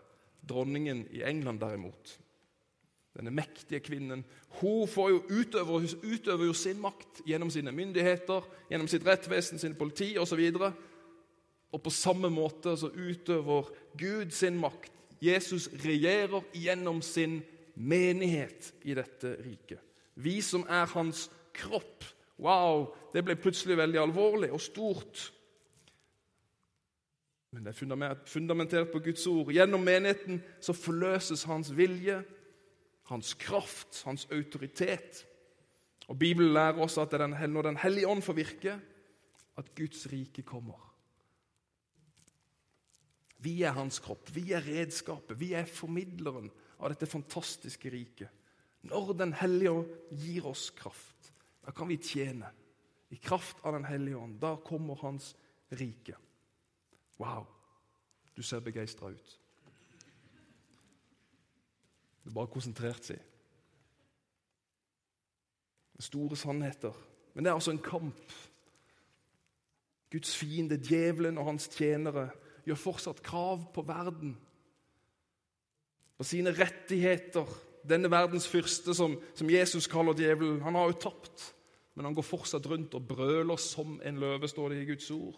Dronningen 0.48 1.06
i 1.14 1.22
England, 1.24 1.60
derimot, 1.60 2.18
denne 3.16 3.32
mektige 3.34 3.80
kvinnen, 3.80 4.24
hun 4.60 4.88
får 4.88 5.10
jo 5.10 5.22
utøver, 5.30 5.86
utøver 6.02 6.44
jo 6.46 6.54
sin 6.54 6.80
makt 6.80 7.22
gjennom 7.26 7.50
sine 7.50 7.72
myndigheter, 7.72 8.46
gjennom 8.70 8.88
sitt 8.90 9.06
rettvesen, 9.06 9.58
sin 9.58 9.74
politi 9.78 10.12
osv. 10.18 10.42
Og, 10.60 10.70
og 11.72 11.82
på 11.82 11.92
samme 11.94 12.30
måte 12.32 12.76
så 12.78 12.90
utøver 12.90 13.70
Gud 13.98 14.34
sin 14.34 14.58
makt. 14.60 14.92
Jesus 15.20 15.68
regjerer 15.84 16.46
gjennom 16.56 17.02
sin 17.04 17.40
menighet 17.74 18.72
i 18.84 18.96
dette 18.96 19.36
riket. 19.44 19.80
Vi 20.14 20.40
som 20.44 20.64
er 20.68 20.88
hans 20.94 21.28
kropp. 21.56 22.04
Wow, 22.40 22.88
det 23.12 23.22
ble 23.26 23.36
plutselig 23.36 23.76
veldig 23.76 24.00
alvorlig 24.00 24.50
og 24.54 24.62
stort. 24.64 25.26
Men 27.50 27.66
det 27.66 27.74
er 27.74 28.20
fundamentert 28.30 28.92
på 28.92 29.02
Guds 29.04 29.26
ord. 29.26 29.50
Gjennom 29.52 29.82
menigheten 29.84 30.38
så 30.62 30.74
forløses 30.76 31.42
hans 31.50 31.72
vilje, 31.76 32.20
hans 33.10 33.34
kraft, 33.34 34.02
hans 34.06 34.28
autoritet. 34.30 35.24
Og 36.08 36.18
Bibelen 36.18 36.54
lærer 36.54 36.78
også 36.78 37.04
at 37.04 37.12
det 37.12 37.20
er 37.26 37.46
når 37.46 37.62
Den 37.62 37.76
hellige 37.76 38.08
ånd 38.08 38.22
får 38.22 38.38
virke, 38.38 38.78
at 39.58 39.74
Guds 39.74 40.06
rike 40.12 40.42
kommer. 40.42 40.78
Vi 43.40 43.62
er 43.62 43.72
hans 43.72 43.98
kropp, 44.04 44.28
vi 44.34 44.52
er 44.52 44.64
redskapet, 44.64 45.38
vi 45.40 45.52
er 45.56 45.64
formidleren 45.64 46.50
av 46.78 46.92
dette 46.92 47.08
fantastiske 47.08 47.90
riket. 47.90 48.28
Når 48.82 49.12
Den 49.12 49.32
hellige 49.32 49.70
ånd 49.70 49.88
gir 50.10 50.46
oss 50.46 50.70
kraft. 50.70 51.32
Da 51.70 51.74
kan 51.74 51.86
vi 51.86 52.00
tjene 52.02 52.48
i 53.14 53.16
kraft 53.16 53.60
av 53.62 53.76
Den 53.76 53.84
hellige 53.84 54.16
ånd. 54.16 54.40
Da 54.42 54.56
kommer 54.56 54.98
Hans 54.98 55.36
rike. 55.70 56.16
Wow, 57.18 57.46
du 58.34 58.42
ser 58.42 58.60
begeistra 58.60 59.08
ut. 59.08 59.36
Det 62.24 62.30
er 62.30 62.34
bare 62.34 62.50
konsentrert 62.50 63.06
seg. 63.06 63.20
Store 66.00 66.36
sannheter. 66.36 66.96
Men 67.34 67.44
det 67.44 67.52
er 67.52 67.60
altså 67.60 67.70
en 67.70 67.84
kamp. 67.84 68.34
Guds 70.10 70.34
fiende, 70.34 70.80
djevelen 70.82 71.38
og 71.38 71.52
hans 71.52 71.68
tjenere, 71.70 72.32
gjør 72.66 72.82
fortsatt 72.82 73.22
krav 73.22 73.68
på 73.74 73.86
verden. 73.86 74.34
På 76.18 76.26
sine 76.26 76.50
rettigheter 76.50 77.46
denne 77.88 78.10
verdens 78.10 78.48
fyrste, 78.48 78.94
som, 78.94 79.14
som 79.38 79.50
Jesus 79.50 79.86
kaller 79.86 80.18
djevelen, 80.18 80.60
han 80.66 80.74
har 80.74 80.90
jo 80.90 80.98
tapt. 81.06 81.52
Men 82.00 82.06
han 82.08 82.14
går 82.16 82.24
fortsatt 82.24 82.64
rundt 82.64 82.94
og 82.96 83.04
brøler 83.10 83.60
som 83.60 83.98
en 84.00 84.18
løve, 84.22 84.48
står 84.48 84.72
det 84.72 84.78
i 84.80 84.86
Guds 84.88 85.10
ord. 85.12 85.36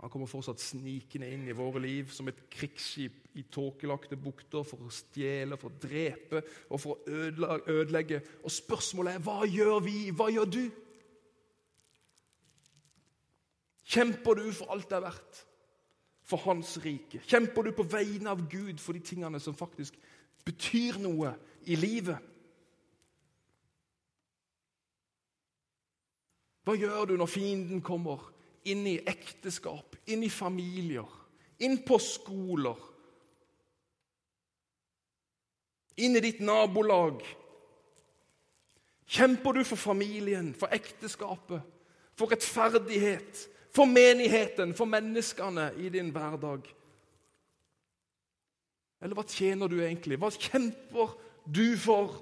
Han 0.00 0.08
kommer 0.08 0.28
fortsatt 0.28 0.64
snikende 0.64 1.28
inn 1.28 1.44
i 1.52 1.56
våre 1.56 1.82
liv 1.84 2.08
som 2.12 2.30
et 2.32 2.40
krigsskip 2.48 3.36
i 3.36 3.44
tåkelagte 3.52 4.16
bukter 4.16 4.64
for 4.64 4.88
å 4.88 4.92
stjele, 4.92 5.60
for 5.60 5.68
å 5.68 5.82
drepe 5.84 6.40
og 6.70 6.80
for 6.80 6.96
å 6.96 7.58
ødelegge. 7.76 8.22
Og 8.40 8.56
spørsmålet 8.56 9.18
er 9.18 9.24
hva 9.28 9.44
gjør 9.44 9.84
vi? 9.84 9.98
Hva 10.16 10.32
gjør 10.32 10.48
du? 10.56 10.62
Kjemper 13.84 14.40
du 14.40 14.46
for 14.48 14.72
alt 14.72 14.88
det 14.88 15.02
er 15.02 15.08
verdt? 15.10 15.44
for 16.24 16.40
Hans 16.48 16.78
rike? 16.80 17.20
Kjemper 17.28 17.68
du 17.68 17.74
på 17.76 17.84
vegne 17.84 18.32
av 18.32 18.46
Gud 18.48 18.80
for 18.80 18.96
de 18.96 19.04
tingene 19.04 19.36
som 19.44 19.52
faktisk 19.52 20.00
betyr 20.48 20.96
noe 21.04 21.36
i 21.68 21.76
livet? 21.76 22.32
Hva 26.64 26.76
gjør 26.80 27.10
du 27.10 27.18
når 27.20 27.28
fienden 27.28 27.82
kommer 27.84 28.22
inn 28.64 28.86
i 28.88 28.96
ekteskap, 29.04 29.98
inn 30.08 30.24
i 30.24 30.32
familier, 30.32 31.08
inn 31.60 31.76
på 31.84 31.98
skoler? 32.00 32.80
Inn 36.00 36.16
i 36.16 36.22
ditt 36.24 36.40
nabolag? 36.42 37.20
Kjemper 39.04 39.58
du 39.58 39.64
for 39.68 39.78
familien, 39.78 40.54
for 40.56 40.72
ekteskapet, 40.72 41.60
for 42.16 42.32
rettferdighet, 42.32 43.44
for 43.74 43.90
menigheten, 43.90 44.72
for 44.74 44.88
menneskene 44.88 45.68
i 45.76 45.90
din 45.92 46.08
hverdag? 46.14 46.64
Eller 49.04 49.18
hva 49.18 49.26
tjener 49.28 49.68
du 49.68 49.76
egentlig? 49.82 50.16
Hva 50.16 50.30
kjemper 50.32 51.12
du 51.44 51.66
for? 51.76 52.16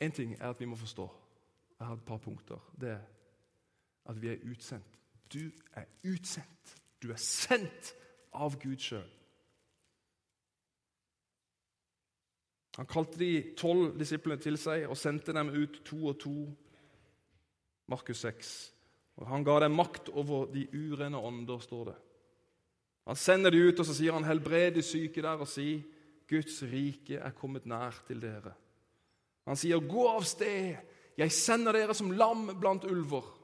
En 0.00 0.12
ting 0.12 0.36
er 0.38 0.50
at 0.50 0.60
vi 0.60 0.64
må 0.64 0.76
forstå 0.76 1.08
Jeg 1.78 1.86
har 1.86 1.94
et 1.94 2.06
par 2.06 2.18
punkter. 2.18 2.58
Det 2.80 2.90
er 2.90 3.00
at 4.08 4.22
vi 4.22 4.28
er 4.28 4.42
utsendt. 4.50 4.98
Du 5.32 5.50
er 5.72 5.84
utsendt. 6.04 6.76
Du 7.02 7.10
er 7.12 7.20
sendt 7.20 7.94
av 8.32 8.56
Gud 8.58 8.80
sjøl. 8.82 9.06
Han 12.78 12.86
kalte 12.86 13.18
de 13.18 13.54
tolv 13.58 13.96
disiplene 13.98 14.40
til 14.42 14.58
seg 14.58 14.86
og 14.86 14.98
sendte 14.98 15.34
dem 15.34 15.50
ut 15.50 15.80
to 15.86 15.98
og 16.12 16.18
to. 16.22 16.34
Markus 17.90 18.22
6. 18.22 18.52
Og 19.18 19.26
Han 19.26 19.44
ga 19.44 19.58
dem 19.64 19.74
makt 19.74 20.08
over 20.14 20.46
de 20.52 20.68
urene 20.72 21.18
ånder, 21.18 21.58
står 21.58 21.84
det. 21.90 21.96
Han 23.08 23.16
sender 23.16 23.50
de 23.50 23.62
ut, 23.68 23.80
og 23.80 23.86
så 23.86 23.94
sier 23.94 24.12
han, 24.12 24.24
'Helbred 24.24 24.74
de 24.74 24.82
syke 24.82 25.22
der, 25.22 25.40
og 25.40 25.48
si:" 25.48 25.82
'Guds 26.28 26.62
rike 26.62 27.16
er 27.16 27.30
kommet 27.30 27.66
nær 27.66 28.04
til 28.06 28.22
dere.' 28.22 28.54
Han 29.48 29.56
sier, 29.56 29.80
'Gå 29.80 30.08
av 30.08 30.22
sted, 30.28 30.76
jeg 31.16 31.32
sender 31.32 31.72
dere 31.72 31.94
som 31.94 32.10
lam 32.12 32.50
blant 32.60 32.84
ulver.' 32.84 33.34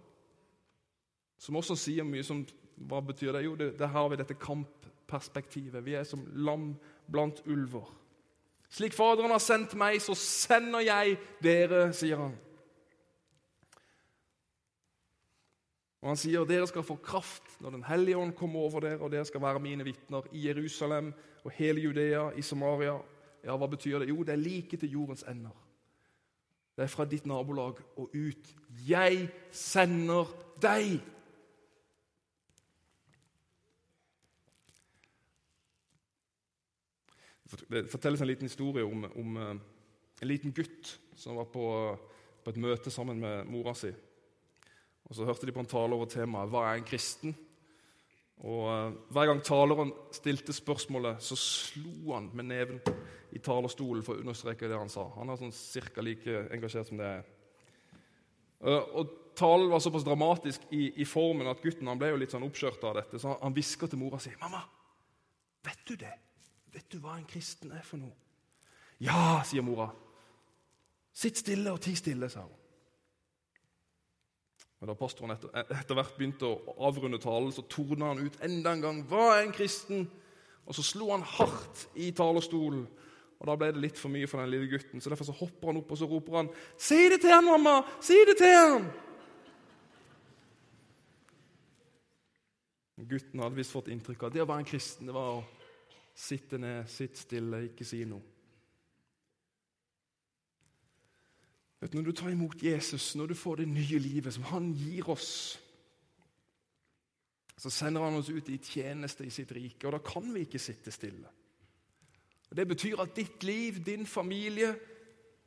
Som 1.39 1.57
også 1.57 1.77
sier 1.77 2.05
mye 2.05 2.23
som 2.23 2.47
Hva 2.75 2.99
betyr 3.01 3.33
det? 3.33 3.45
Jo, 3.45 3.55
det, 3.55 3.79
der 3.79 3.87
har 3.87 4.09
vi 4.09 4.17
dette 4.17 4.35
kampperspektivet. 4.35 5.85
Vi 5.85 5.95
er 5.95 6.03
som 6.03 6.25
lam 6.35 6.73
blant 7.07 7.39
ulver. 7.47 7.87
Slik 8.69 8.93
Faderen 8.93 9.31
har 9.31 9.39
sendt 9.39 9.77
meg, 9.79 10.01
så 10.03 10.17
sender 10.19 10.83
jeg 10.83 11.19
dere, 11.43 11.93
sier 11.95 12.19
han. 12.19 12.35
Og 16.03 16.09
Han 16.09 16.19
sier 16.19 16.45
dere 16.45 16.67
skal 16.67 16.83
få 16.83 16.97
kraft 16.97 17.55
når 17.61 17.71
Den 17.71 17.85
hellige 17.87 18.19
ånd 18.19 18.35
kommer 18.35 18.67
over 18.67 18.81
dere, 18.81 18.99
og 18.99 19.13
dere 19.13 19.25
skal 19.25 19.41
være 19.41 19.63
mine 19.63 19.85
vitner 19.87 20.27
i 20.33 20.49
Jerusalem 20.49 21.15
og 21.45 21.55
hele 21.55 21.81
Judea, 21.81 22.33
i 22.35 22.43
Samaria. 22.43 22.99
Ja, 23.45 23.57
Hva 23.57 23.71
betyr 23.71 23.99
det? 24.03 24.09
Jo, 24.09 24.25
det 24.25 24.35
er 24.35 24.43
like 24.43 24.77
til 24.77 24.91
jordens 24.91 25.23
ender. 25.31 25.55
Det 26.75 26.83
er 26.83 26.91
fra 26.91 27.07
ditt 27.07 27.27
nabolag 27.27 27.79
og 27.97 28.15
ut. 28.15 28.55
Jeg 28.87 29.29
sender 29.55 30.31
deg! 30.63 30.97
Det 37.71 37.85
fortelles 37.87 38.21
en 38.21 38.27
liten 38.27 38.51
historie 38.51 38.83
om, 38.83 39.05
om 39.15 39.37
eh, 39.39 39.55
en 40.23 40.29
liten 40.29 40.53
gutt 40.53 40.97
som 41.15 41.39
var 41.39 41.47
på, 41.53 41.67
på, 42.43 42.51
et 42.51 42.59
møte 42.59 42.91
sammen 42.91 43.21
med 43.23 43.47
mora 43.47 43.77
si. 43.79 43.93
Og 45.05 45.15
Så 45.15 45.27
hørte 45.29 45.47
de 45.47 45.55
på 45.55 45.63
en 45.63 45.71
tale 45.71 45.95
over 45.95 46.11
temaet 46.11 46.51
'Hva 46.51 46.65
er 46.67 46.81
en 46.81 46.89
kristen?' 46.89 47.37
Og 48.45 48.65
uh, 48.67 48.93
Hver 49.15 49.27
gang 49.27 49.43
taleren 49.45 49.93
stilte 50.13 50.53
spørsmålet, 50.53 51.23
så 51.23 51.37
slo 51.37 52.13
han 52.13 52.31
med 52.35 52.45
neven 52.45 52.81
i 53.35 53.43
talerstolen 53.43 54.05
for 54.07 54.17
å 54.17 54.23
understreke 54.23 54.69
det 54.71 54.79
han 54.79 54.93
sa. 54.93 55.09
Han 55.19 55.31
er 55.31 55.41
sånn 55.41 55.55
cirka 55.55 56.03
like 56.05 56.47
engasjert 56.55 56.89
som 56.89 57.01
det 57.01 57.11
er. 57.19 57.29
Uh, 58.65 58.83
og 59.01 59.21
Talen 59.35 59.71
var 59.71 59.81
såpass 59.81 60.05
dramatisk 60.05 60.61
i, 60.71 60.93
i, 61.03 61.05
formen 61.05 61.49
at 61.51 61.63
gutten 61.63 61.89
han 61.91 61.99
ble 61.99 62.13
jo 62.13 62.19
litt 62.23 62.35
sånn 62.35 62.47
oppskjørt 62.47 62.85
av 62.87 62.99
dette. 63.01 63.19
Så 63.19 63.35
han 63.41 63.55
hvisker 63.57 63.91
til 63.91 63.99
mora 63.99 64.21
si 64.23 64.31
'Mamma, 64.41 64.63
vet 65.65 65.81
du 65.89 65.97
det? 65.99 66.13
Vet 66.75 66.87
du 66.93 67.01
hva 67.03 67.17
en 67.19 67.27
kristen 67.27 67.73
er 67.73 67.83
for 67.83 67.99
noe?' 67.99 68.15
'Ja', 69.01 69.43
sier 69.45 69.63
mora. 69.63 69.91
'Sitt 71.13 71.39
stille 71.39 71.73
og 71.73 71.81
ti 71.81 71.95
stille', 71.95 72.29
sa 72.29 72.41
hun. 72.41 72.61
Men 74.81 74.89
da 74.89 74.95
pastoren 74.95 75.35
etter, 75.35 75.51
etter, 75.81 75.95
hvert 75.95 76.17
begynte 76.17 76.47
å 76.47 76.77
avrunde 76.79 77.19
talen, 77.19 77.53
så 77.53 77.63
torna 77.63 78.13
han 78.13 78.23
ut 78.27 78.39
enda 78.43 78.73
en 78.73 78.81
gang. 78.81 79.03
'Hva 79.03 79.39
er 79.39 79.43
en 79.43 79.53
kristen?' 79.53 80.11
Og 80.67 80.75
så 80.75 80.83
slo 80.83 81.11
han 81.11 81.23
hardt 81.23 81.89
i 81.95 82.11
talerstolen. 82.11 82.87
Og 83.41 83.47
Da 83.49 83.57
ble 83.59 83.73
det 83.73 83.83
litt 83.83 83.99
for 83.99 84.13
mye 84.13 84.29
for 84.31 84.41
den 84.41 84.53
lille 84.53 84.71
gutten, 84.71 85.01
så 85.01 85.11
derfor 85.11 85.29
så 85.29 85.37
hopper 85.37 85.71
han 85.71 85.81
opp 85.83 85.91
og 85.91 85.99
så 85.99 86.09
roper 86.09 86.37
han 86.37 86.51
'Si 86.79 87.09
det 87.09 87.21
til 87.21 87.35
han, 87.35 87.45
mamma! 87.45 87.83
Si 88.01 88.15
det 88.27 88.37
til 88.39 88.55
han!' 88.55 88.93
Gutten 93.05 93.41
hadde 93.41 93.57
visst 93.57 93.75
fått 93.75 93.89
inntrykk 93.89 94.23
av 94.23 94.27
at 94.31 94.35
det 94.35 94.43
å 94.43 94.47
være 94.49 94.63
en 94.63 94.71
kristen 94.71 95.07
det 95.07 95.15
var 95.15 95.41
å 95.41 95.45
sitte 96.15 96.59
ned, 96.59 96.89
sitte 96.89 97.19
stille, 97.19 97.65
ikke 97.67 97.85
si 97.85 98.05
noe. 98.05 98.23
Vet, 101.81 101.93
du, 101.93 101.99
når 101.99 102.07
du 102.07 102.13
tar 102.17 102.31
imot 102.31 102.63
Jesus, 102.63 103.11
når 103.19 103.27
du 103.27 103.35
får 103.35 103.61
det 103.61 103.69
nye 103.69 103.99
livet 104.01 104.33
som 104.33 104.47
han 104.49 104.71
gir 104.73 105.11
oss, 105.13 105.59
så 107.61 107.71
sender 107.71 108.07
han 108.07 108.17
oss 108.17 108.31
ut 108.33 108.49
i 108.49 108.57
tjeneste 108.63 109.27
i 109.27 109.33
sitt 109.35 109.53
rike, 109.53 109.85
og 109.87 109.93
da 109.93 110.01
kan 110.05 110.31
vi 110.33 110.47
ikke 110.47 110.63
sitte 110.63 110.95
stille. 110.95 111.29
Det 112.55 112.69
betyr 112.69 113.01
at 113.03 113.17
ditt 113.17 113.43
liv, 113.43 113.81
din 113.85 114.07
familie, 114.07 114.75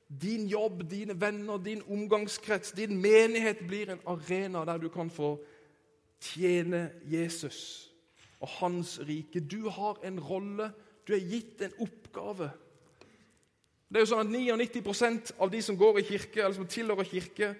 din 0.07 0.47
jobb, 0.47 0.83
dine 0.91 1.15
venner, 1.21 1.57
din 1.57 1.83
omgangskrets, 1.87 2.71
din 2.71 3.01
menighet 3.01 3.63
blir 3.67 3.91
en 3.91 4.03
arena 4.05 4.65
der 4.65 4.77
du 4.77 4.89
kan 4.89 5.09
få 5.09 5.37
tjene 6.19 6.91
Jesus 7.05 7.91
og 8.39 8.47
hans 8.59 8.99
rike. 9.07 9.39
Du 9.39 9.69
har 9.69 9.99
en 10.03 10.19
rolle, 10.19 10.71
du 11.07 11.13
er 11.13 11.29
gitt 11.29 11.61
en 11.61 11.75
oppgave. 11.79 12.49
Det 13.87 13.99
er 13.99 14.03
jo 14.03 14.11
sånn 14.11 14.27
at 14.27 14.33
99% 14.33 15.31
av 15.39 15.51
de 15.51 15.61
som 15.63 15.77
går 15.79 16.01
i 16.01 16.07
kirke, 16.09 16.41
eller 16.43 16.57
som 16.57 16.67
tilhører 16.67 17.07
kirke, 17.07 17.53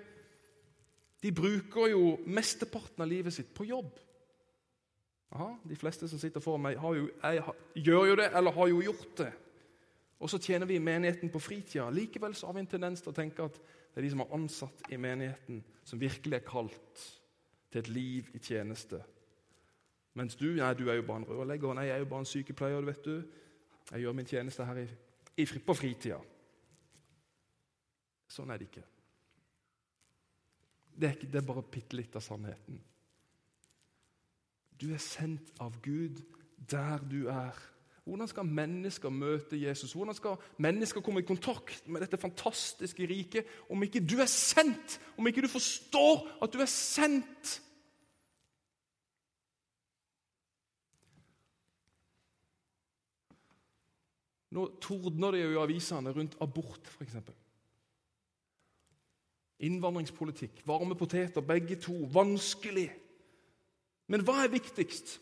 de 1.24 1.32
bruker 1.32 1.94
jo 1.94 2.18
mesteparten 2.28 3.04
av 3.04 3.10
livet 3.10 3.34
sitt 3.34 3.54
på 3.56 3.66
jobb. 3.70 3.96
Aha, 5.36 5.50
de 5.68 5.76
fleste 5.76 6.08
som 6.08 6.20
sitter 6.20 6.44
foran 6.44 6.64
meg, 6.64 6.78
jo, 6.80 7.10
jeg, 7.24 7.44
gjør 7.84 8.06
jo 8.12 8.16
det, 8.20 8.30
eller 8.38 8.56
har 8.56 8.70
jo 8.72 8.84
gjort 8.86 9.18
det. 9.18 9.32
Og 10.20 10.30
så 10.32 10.40
tjener 10.42 10.66
vi 10.66 10.78
i 10.80 10.84
menigheten 10.84 11.30
på 11.30 11.40
fritida. 11.40 11.90
Likevel 11.94 12.36
så 12.36 12.48
har 12.48 12.56
vi 12.56 12.64
en 12.64 12.72
tendens 12.72 13.04
til 13.04 13.12
å 13.12 13.18
tenke 13.18 13.46
at 13.46 13.60
det 13.60 14.02
er 14.02 14.08
de 14.08 14.14
som 14.14 14.24
er 14.24 14.34
ansatt 14.38 14.88
i 14.94 14.98
menigheten, 15.02 15.62
som 15.86 16.02
virkelig 16.02 16.40
er 16.40 16.48
kalt 16.48 17.04
til 17.72 17.84
et 17.84 17.92
liv 17.92 18.32
i 18.34 18.42
tjeneste. 18.42 19.02
Mens 20.18 20.36
du, 20.40 20.48
nei, 20.58 20.72
du 20.74 20.88
er 20.90 20.98
jo 20.98 21.06
bare 21.06 21.22
en 21.22 21.30
rørlegger, 21.30 21.76
nei, 21.78 21.90
jeg 21.90 22.00
er 22.00 22.02
jo 22.06 22.10
bare 22.10 22.26
en 22.26 22.32
sykepleier. 22.32 22.86
vet 22.88 23.06
du. 23.06 23.22
Jeg 23.92 24.02
gjør 24.02 24.16
min 24.18 24.26
tjeneste 24.26 24.66
her 24.66 24.82
i 25.38 25.46
på 25.46 25.74
fritida. 25.78 26.18
Sånn 28.28 28.50
er 28.52 28.58
det 28.60 28.68
ikke. 28.72 28.84
Det 30.98 31.08
er, 31.08 31.14
ikke, 31.14 31.30
det 31.32 31.40
er 31.40 31.46
bare 31.46 31.64
bitte 31.72 31.96
litt 32.00 32.16
av 32.18 32.26
sannheten. 32.26 32.80
Du 34.82 34.92
er 34.94 35.02
sendt 35.02 35.54
av 35.60 35.76
Gud 35.82 36.22
der 36.70 37.02
du 37.12 37.28
er. 37.28 37.56
Hvordan 38.08 38.28
skal 38.28 38.46
mennesker 38.46 39.10
møte 39.12 39.58
Jesus? 39.60 39.94
Hvordan 39.94 40.16
skal 40.16 40.38
mennesker 40.64 41.02
komme 41.04 41.20
i 41.20 41.28
kontakt 41.28 41.88
med 41.88 42.02
dette 42.02 42.18
fantastiske 42.18 43.08
riket 43.10 43.46
om 43.70 43.84
ikke 43.84 44.00
du 44.00 44.22
er 44.24 44.30
sendt? 44.32 45.00
Om 45.18 45.28
ikke 45.28 45.44
du 45.44 45.50
forstår 45.52 46.24
at 46.44 46.54
du 46.54 46.62
er 46.64 46.72
sendt? 46.72 47.58
Nå 54.56 54.70
tordner 54.82 55.36
det 55.36 55.44
jo 55.44 55.52
i 55.52 55.60
avisene 55.62 56.14
rundt 56.16 56.38
abort, 56.42 56.88
f.eks. 56.88 57.18
Innvandringspolitikk, 59.68 60.62
varme 60.70 60.96
poteter, 60.96 61.42
begge 61.42 61.76
to. 61.82 61.94
Vanskelig. 62.14 62.88
Men 64.08 64.24
hva 64.24 64.42
er 64.44 64.54
viktigst? 64.54 65.18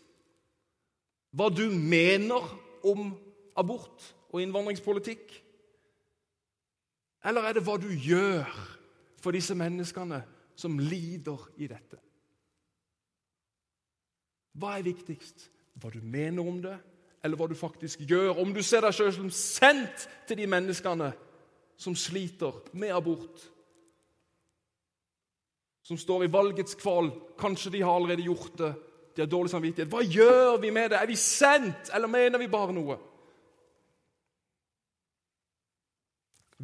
Hva 1.35 1.49
du 1.51 1.65
mener 1.73 2.45
om 2.85 3.09
abort 3.57 4.03
og 4.29 4.41
innvandringspolitikk? 4.43 5.33
Eller 7.25 7.47
er 7.47 7.57
det 7.57 7.65
hva 7.65 7.75
du 7.81 7.89
gjør 7.89 8.45
for 9.21 9.33
disse 9.33 9.55
menneskene 9.57 10.21
som 10.55 10.77
lider 10.79 11.41
i 11.57 11.67
dette? 11.67 11.99
Hva 14.55 14.77
er 14.77 14.85
viktigst? 14.87 15.49
Hva 15.81 15.91
du 15.91 15.99
mener 15.99 16.45
om 16.47 16.61
det, 16.63 16.77
eller 17.25 17.39
hva 17.39 17.49
du 17.49 17.55
faktisk 17.57 18.05
gjør. 18.07 18.37
Om 18.39 18.53
du 18.53 18.61
ser 18.63 18.85
deg 18.85 18.95
sjøl 18.95 19.11
som 19.15 19.31
sendt 19.33 20.05
til 20.29 20.39
de 20.39 20.47
menneskene 20.47 21.09
som 21.75 21.95
sliter 21.97 22.61
med 22.77 22.93
abort. 22.95 23.41
Som 25.85 25.97
står 26.01 26.25
i 26.25 26.31
valgets 26.33 26.77
kval. 26.79 27.11
Kanskje 27.37 27.71
de 27.75 27.83
har 27.85 27.95
allerede 27.95 28.25
gjort 28.25 28.57
det. 28.57 28.71
De 29.15 29.21
har 29.21 29.29
dårlig 29.29 29.53
samvittighet. 29.53 29.91
Hva 29.91 30.01
gjør 30.01 30.57
vi 30.61 30.71
med 30.73 30.89
det? 30.91 30.97
Er 30.99 31.07
vi 31.07 31.15
sendt, 31.15 31.91
eller 31.93 32.11
mener 32.11 32.41
vi 32.41 32.49
bare 32.51 32.73
noe? 32.75 32.97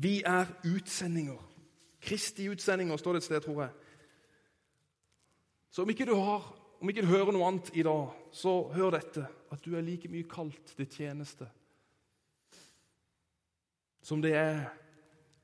Vi 0.01 0.17
er 0.25 0.49
utsendinger. 0.65 1.39
Kristi 2.01 2.49
utsendinger, 2.49 2.97
står 2.97 3.13
det 3.13 3.21
et 3.21 3.29
sted, 3.29 3.45
tror 3.45 3.61
jeg. 3.61 3.71
Så 5.71 5.85
om 5.85 5.93
ikke 5.93 6.09
du 6.09 6.15
har 6.17 6.49
om 6.81 6.89
ikke 6.89 7.03
du 7.05 7.11
hører 7.11 7.29
noe 7.29 7.45
annet 7.45 7.67
i 7.77 7.83
dag, 7.85 8.07
så 8.33 8.55
hør 8.73 8.95
dette. 8.95 9.27
At 9.53 9.61
du 9.61 9.75
er 9.77 9.85
like 9.85 10.09
mye 10.09 10.25
kalt 10.25 10.73
til 10.73 10.87
tjeneste 10.89 11.45
som 14.01 14.21
det 14.21 14.33
er 14.33 14.69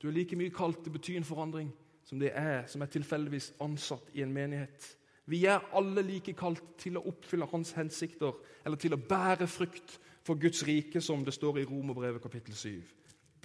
Du 0.02 0.08
er 0.08 0.12
like 0.12 0.36
mye 0.36 0.50
kalt 0.54 0.78
til 0.82 0.92
å 0.92 0.94
bety 0.94 1.16
en 1.18 1.26
forandring 1.26 1.70
som 2.08 2.20
det 2.20 2.30
er 2.32 2.64
som 2.66 2.82
er 2.82 2.88
tilfeldigvis 2.92 3.52
ansatt 3.60 4.08
i 4.16 4.22
en 4.24 4.32
menighet. 4.32 4.86
Vi 5.28 5.42
er 5.44 5.64
alle 5.76 6.02
like 6.02 6.32
kalt 6.32 6.64
til 6.80 6.96
å 6.96 7.04
oppfylle 7.10 7.48
hans 7.50 7.74
hensikter, 7.76 8.32
eller 8.64 8.80
til 8.80 8.96
å 8.96 9.00
bære 9.10 9.48
frukt 9.50 9.98
for 10.24 10.40
Guds 10.40 10.62
rike, 10.64 11.02
som 11.04 11.24
det 11.24 11.34
står 11.36 11.60
i 11.60 11.66
Romerbrevet 11.68 12.22
kapittel 12.24 12.56
7. 12.56 12.80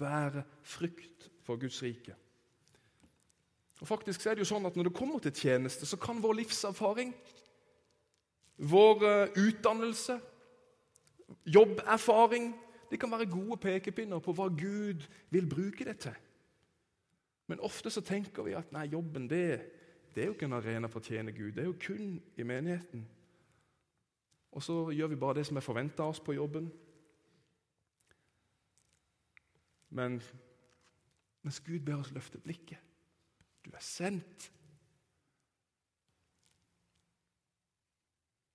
Bære 0.00 0.46
frukt 0.62 1.28
for 1.44 1.60
Guds 1.60 1.82
rike. 1.84 2.16
Og 3.82 3.88
faktisk 3.88 4.24
er 4.24 4.36
det 4.36 4.46
jo 4.46 4.48
sånn 4.54 4.64
at 4.64 4.76
Når 4.76 4.88
det 4.88 4.96
kommer 4.96 5.20
til 5.20 5.34
tjeneste, 5.34 5.84
så 5.84 5.98
kan 6.00 6.22
vår 6.22 6.38
livserfaring, 6.40 7.12
vår 8.56 9.04
eh, 9.04 9.40
utdannelse, 9.44 10.20
jobberfaring 11.44 12.54
det 12.90 13.00
kan 13.00 13.10
være 13.10 13.26
gode 13.26 13.56
pekepinner 13.60 14.20
på 14.22 14.32
hva 14.32 14.46
Gud 14.48 15.04
vil 15.34 15.48
bruke 15.50 15.84
det 15.84 15.98
til. 16.06 16.16
Men 17.46 17.60
ofte 17.60 17.90
så 17.90 18.00
tenker 18.00 18.46
vi 18.46 18.54
at 18.56 18.72
nei, 18.72 18.86
jobben 18.92 19.28
det, 19.28 19.48
det 20.14 20.22
er 20.22 20.30
jo 20.30 20.36
ikke 20.36 20.48
en 20.48 20.56
arena 20.56 20.88
for 20.88 21.02
å 21.02 21.08
tjene 21.08 21.34
Gud. 21.36 21.52
Det 21.56 21.64
er 21.64 21.68
jo 21.68 21.76
kun 21.80 22.16
i 22.36 22.46
menigheten. 22.46 23.04
Og 24.54 24.62
så 24.62 24.78
gjør 24.94 25.10
vi 25.12 25.20
bare 25.20 25.40
det 25.40 25.46
som 25.48 25.58
er 25.58 25.66
forventa 25.66 26.04
av 26.04 26.14
oss 26.14 26.22
på 26.22 26.36
jobben. 26.36 26.70
Men 29.94 30.20
mens 31.44 31.60
Gud 31.60 31.84
ber 31.86 32.00
oss 32.00 32.12
løfte 32.14 32.40
blikket 32.42 32.80
Du 33.64 33.70
er 33.72 33.82
sendt. 33.82 34.50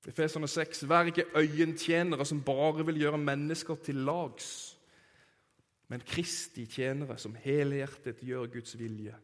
Efeserne 0.07 0.47
6.: 0.47 0.89
Vær 0.89 1.09
ikke 1.09 1.27
øyentjenere 1.35 2.25
som 2.25 2.43
bare 2.43 2.85
vil 2.85 3.01
gjøre 3.01 3.17
mennesker 3.17 3.75
til 3.75 3.95
lags, 3.95 4.78
men 5.89 6.03
Kristi 6.05 6.67
tjenere 6.69 7.17
som 7.17 7.35
helhjertet 7.41 8.21
gjør 8.21 8.51
Guds 8.53 8.75
vilje. 8.77 9.15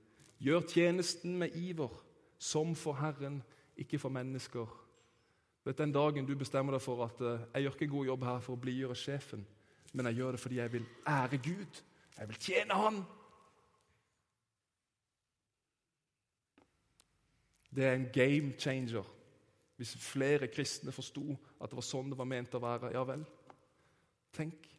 Gjør 0.42 0.66
tjenesten 0.68 1.38
med 1.38 1.54
iver, 1.56 1.94
som 2.38 2.74
for 2.76 2.98
Herren, 2.98 3.44
ikke 3.78 4.00
for 4.02 4.10
mennesker. 4.10 4.66
Vet 5.66 5.78
Den 5.78 5.94
dagen 5.94 6.26
du 6.26 6.36
bestemmer 6.38 6.76
deg 6.76 6.82
for 6.82 7.06
at 7.06 7.22
uh, 7.22 7.46
jeg 7.54 7.64
gjør 7.64 7.78
ikke 7.78 7.92
god 7.94 8.06
jobb 8.06 8.26
her 8.26 8.42
for 8.42 8.58
å 8.58 8.62
blidgjøre 8.62 8.98
sjefen, 8.98 9.46
men 9.94 10.10
jeg 10.10 10.20
gjør 10.20 10.36
det 10.36 10.42
fordi 10.42 10.60
jeg 10.60 10.74
vil 10.74 10.90
ære 11.08 11.38
Gud, 11.38 11.82
jeg 12.18 12.30
vil 12.30 12.42
tjene 12.48 12.80
Han. 12.82 13.02
Det 17.76 17.84
er 17.86 17.98
en 17.98 18.12
game 18.14 18.54
changer 18.58 19.06
hvis 19.76 19.98
flere 20.00 20.48
kristne 20.48 20.94
forsto 20.96 21.34
at 21.60 21.70
det 21.70 21.76
var 21.76 21.84
sånn 21.84 22.14
det 22.14 22.18
var 22.18 22.30
ment 22.30 22.54
å 22.56 22.62
være, 22.64 22.94
ja 22.96 23.04
vel. 23.04 23.26
Tenk. 24.36 24.75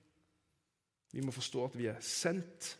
Vi 1.12 1.22
må 1.24 1.34
forstå 1.34 1.64
at 1.64 1.78
vi 1.78 1.86
er 1.90 2.02
sendt. 2.04 2.72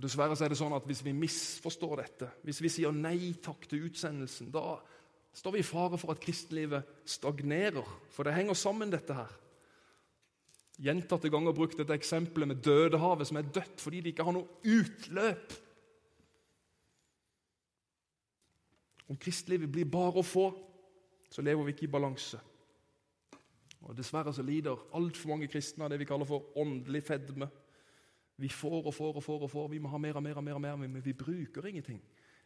Og 0.00 0.04
Dessverre 0.06 0.36
så 0.38 0.46
er 0.46 0.52
det 0.52 0.56
sånn 0.56 0.72
at 0.72 0.86
hvis 0.88 1.02
vi 1.04 1.12
misforstår 1.12 2.00
dette, 2.00 2.30
hvis 2.46 2.62
vi 2.64 2.70
sier 2.72 2.94
nei 2.96 3.34
takk 3.42 3.66
til 3.68 3.84
utsendelsen, 3.90 4.48
da 4.54 4.78
står 5.36 5.58
vi 5.58 5.60
i 5.60 5.66
fare 5.66 5.98
for 6.00 6.14
at 6.14 6.22
kristenlivet 6.22 7.04
stagnerer. 7.04 7.86
For 8.08 8.24
det 8.24 8.32
henger 8.38 8.56
sammen, 8.56 8.92
dette 8.92 9.18
her. 9.18 9.34
Gjentatte 10.80 11.28
ganger 11.28 11.52
brukt 11.52 11.76
dette 11.76 11.92
eksempelet 11.92 12.48
med 12.48 12.62
Dødehavet, 12.64 13.28
som 13.28 13.36
er 13.36 13.50
dødt 13.52 13.82
fordi 13.84 14.00
det 14.00 14.14
ikke 14.14 14.24
har 14.24 14.38
noe 14.38 14.48
utløp. 14.64 15.58
Om 19.10 19.18
kristelivet 19.20 19.68
blir 19.74 19.90
bare 19.90 20.22
å 20.22 20.24
få, 20.24 20.46
så 21.28 21.44
lever 21.44 21.66
vi 21.66 21.74
ikke 21.74 21.90
i 21.90 21.92
balanse. 21.92 22.40
Og 23.88 23.96
Dessverre 23.96 24.32
så 24.34 24.44
lider 24.44 24.80
altfor 24.96 25.32
mange 25.32 25.48
kristne 25.48 25.86
av 25.86 25.92
det 25.92 26.00
vi 26.02 26.08
kaller 26.08 26.28
for 26.28 26.52
åndelig 26.60 27.02
fedme. 27.06 27.48
Vi 28.40 28.48
får 28.48 28.86
og 28.86 28.94
får 28.94 29.16
og 29.16 29.24
får, 29.24 29.42
og 29.42 29.50
får. 29.50 29.68
vi 29.68 29.78
må 29.78 29.88
ha 29.88 29.98
mer 29.98 30.16
og 30.16 30.22
mer, 30.22 30.36
og 30.36 30.44
mer, 30.44 30.54
og 30.54 30.60
mer, 30.60 30.76
men 30.76 31.04
vi 31.04 31.12
bruker 31.12 31.66
ingenting. 31.66 32.00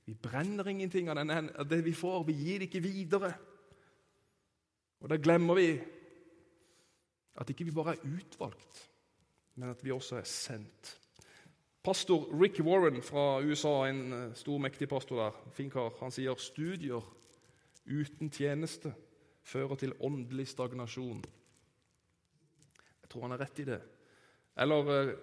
Vi 0.04 0.14
brenner 0.14 0.68
ingenting 0.68 1.08
av, 1.08 1.22
det 1.68 1.84
vi 1.84 1.92
får. 1.92 2.24
Vi 2.24 2.32
gir 2.32 2.58
det 2.58 2.68
ikke 2.68 2.82
videre. 2.82 3.32
Og 5.00 5.08
Da 5.10 5.16
glemmer 5.16 5.54
vi 5.54 5.80
at 7.36 7.50
ikke 7.50 7.64
vi 7.64 7.74
bare 7.74 7.96
er 7.96 8.04
utvalgt, 8.16 8.90
men 9.54 9.70
at 9.70 9.84
vi 9.84 9.90
også 9.90 10.16
er 10.16 10.28
sendt. 10.28 10.98
Pastor 11.84 12.30
Rick 12.40 12.60
Warren 12.60 13.02
fra 13.02 13.42
USA, 13.42 13.88
en 13.88 14.12
eh, 14.12 14.34
stor, 14.34 14.58
mektig 14.58 14.88
pastor 14.88 15.16
der, 15.20 15.40
fin 15.52 15.70
kar, 15.70 15.92
han 16.00 16.10
sier 16.14 16.38
studier 16.40 17.02
uten 17.84 18.30
tjeneste 18.30 18.94
fører 19.44 19.78
til 19.80 19.94
åndelig 20.00 20.48
stagnasjon. 20.50 21.22
Jeg 23.02 23.10
tror 23.12 23.26
han 23.26 23.34
har 23.36 23.44
rett 23.44 23.60
i 23.60 23.68
det. 23.68 23.80
Eller 24.64 24.92
eh, 24.94 25.14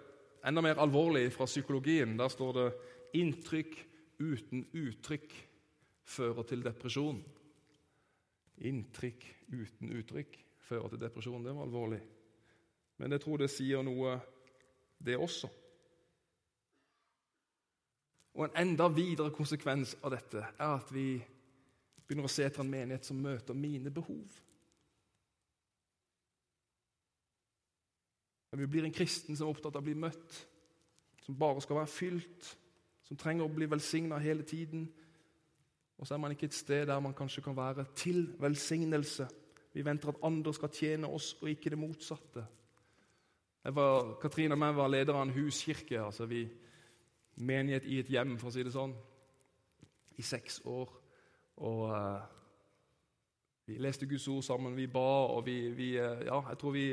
enda 0.47 0.63
mer 0.63 0.81
alvorlig 0.81 1.31
fra 1.34 1.47
psykologien. 1.49 2.17
Der 2.19 2.27
står 2.29 2.53
det 2.53 2.67
'inntrykk 3.13 3.77
uten 4.19 4.65
uttrykk 4.73 5.34
fører 6.03 6.43
til 6.43 6.63
depresjon'. 6.63 7.23
Inntrykk 8.57 9.25
uten 9.51 9.89
uttrykk 9.97 10.38
fører 10.60 10.89
til 10.89 11.01
depresjon. 11.01 11.43
Det 11.45 11.55
var 11.55 11.63
alvorlig. 11.63 12.01
Men 12.97 13.12
jeg 13.12 13.21
tror 13.21 13.38
det 13.38 13.49
sier 13.49 13.81
noe, 13.81 14.19
det 15.01 15.17
også. 15.17 15.49
Og 18.34 18.45
En 18.45 18.67
enda 18.67 18.88
videre 18.88 19.31
konsekvens 19.31 19.95
av 20.03 20.12
dette 20.12 20.38
er 20.38 20.75
at 20.75 20.93
vi 20.93 21.23
begynner 22.12 22.28
å 22.28 22.32
se 22.32 22.43
etter 22.43 22.60
en 22.60 22.71
menighet 22.71 23.08
som 23.08 23.19
møter 23.24 23.56
mine 23.56 23.91
behov. 23.93 24.39
Når 28.52 28.60
vi 28.60 28.67
blir 28.67 28.84
en 28.84 28.95
kristen 28.95 29.38
som 29.38 29.47
er 29.47 29.54
opptatt 29.54 29.78
av 29.80 29.80
å 29.80 29.88
bli 29.88 29.95
møtt, 29.95 30.39
som 31.24 31.38
bare 31.39 31.63
skal 31.63 31.80
være 31.80 31.91
fylt, 31.93 32.50
som 33.08 33.19
trenger 33.19 33.47
å 33.47 33.54
bli 33.54 33.69
velsigna 33.71 34.19
hele 34.19 34.43
tiden. 34.43 34.89
Og 35.95 36.08
så 36.08 36.17
er 36.17 36.19
man 36.19 36.36
ikke 36.36 36.50
et 36.50 36.58
sted 36.58 36.89
der 36.89 37.00
man 37.00 37.15
kanskje 37.15 37.45
kan 37.45 37.56
være 37.56 37.86
til 37.95 38.26
velsignelse. 38.41 39.30
Vi 39.71 39.86
venter 39.88 40.12
at 40.12 40.24
andre 40.28 40.52
skal 40.58 40.74
tjene 40.76 41.08
oss, 41.08 41.38
og 41.39 41.47
ikke 41.47 41.71
det 41.71 41.80
motsatte. 41.80 42.43
Jeg 43.63 43.76
var, 43.78 44.17
Katrine 44.19 44.58
og 44.58 44.65
jeg 44.65 44.76
var 44.82 44.91
leder 44.91 45.13
av 45.15 45.28
en 45.30 45.36
huskirke. 45.38 46.02
altså 46.02 46.26
vi 46.26 46.50
menighet 47.36 47.86
i 47.86 48.00
et 48.00 48.10
hjem, 48.10 48.36
for 48.38 48.50
å 48.50 48.52
si 48.52 48.63
det 48.63 48.74
sånn, 48.74 48.97
i 50.17 50.26
seks 50.26 50.60
år. 50.65 51.01
Og 51.62 51.82
uh, 51.89 52.21
vi 53.69 53.78
leste 53.82 54.08
Guds 54.10 54.28
ord 54.32 54.43
sammen, 54.45 54.76
vi 54.78 54.88
ba, 54.89 55.10
og 55.36 55.45
vi, 55.45 55.58
vi 55.78 55.93
uh, 56.00 56.24
Ja, 56.26 56.41
jeg 56.50 56.60
tror 56.62 56.74
vi, 56.76 56.86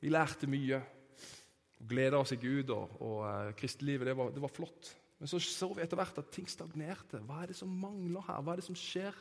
vi 0.00 0.12
lærte 0.12 0.48
mye. 0.50 0.82
Gleda 1.88 2.20
oss 2.20 2.32
i 2.32 2.40
Gud, 2.40 2.70
og, 2.72 2.96
og 3.00 3.18
uh, 3.24 3.54
kristelivet, 3.56 4.06
det 4.08 4.16
var, 4.16 4.32
det 4.34 4.42
var, 4.42 4.52
flott. 4.52 4.92
Men 5.18 5.28
så 5.28 5.40
så 5.40 5.70
vi 5.72 5.84
etter 5.84 5.96
hvert 5.96 6.18
at 6.20 6.28
ting 6.32 6.48
stagnerte. 6.50 7.22
Hva 7.24 7.42
er 7.42 7.52
det 7.52 7.56
som 7.56 7.72
mangler 7.72 8.24
her? 8.28 8.42
Hva 8.44 8.54
er 8.54 8.60
det 8.60 8.68
som 8.68 8.76
skjer? 8.76 9.16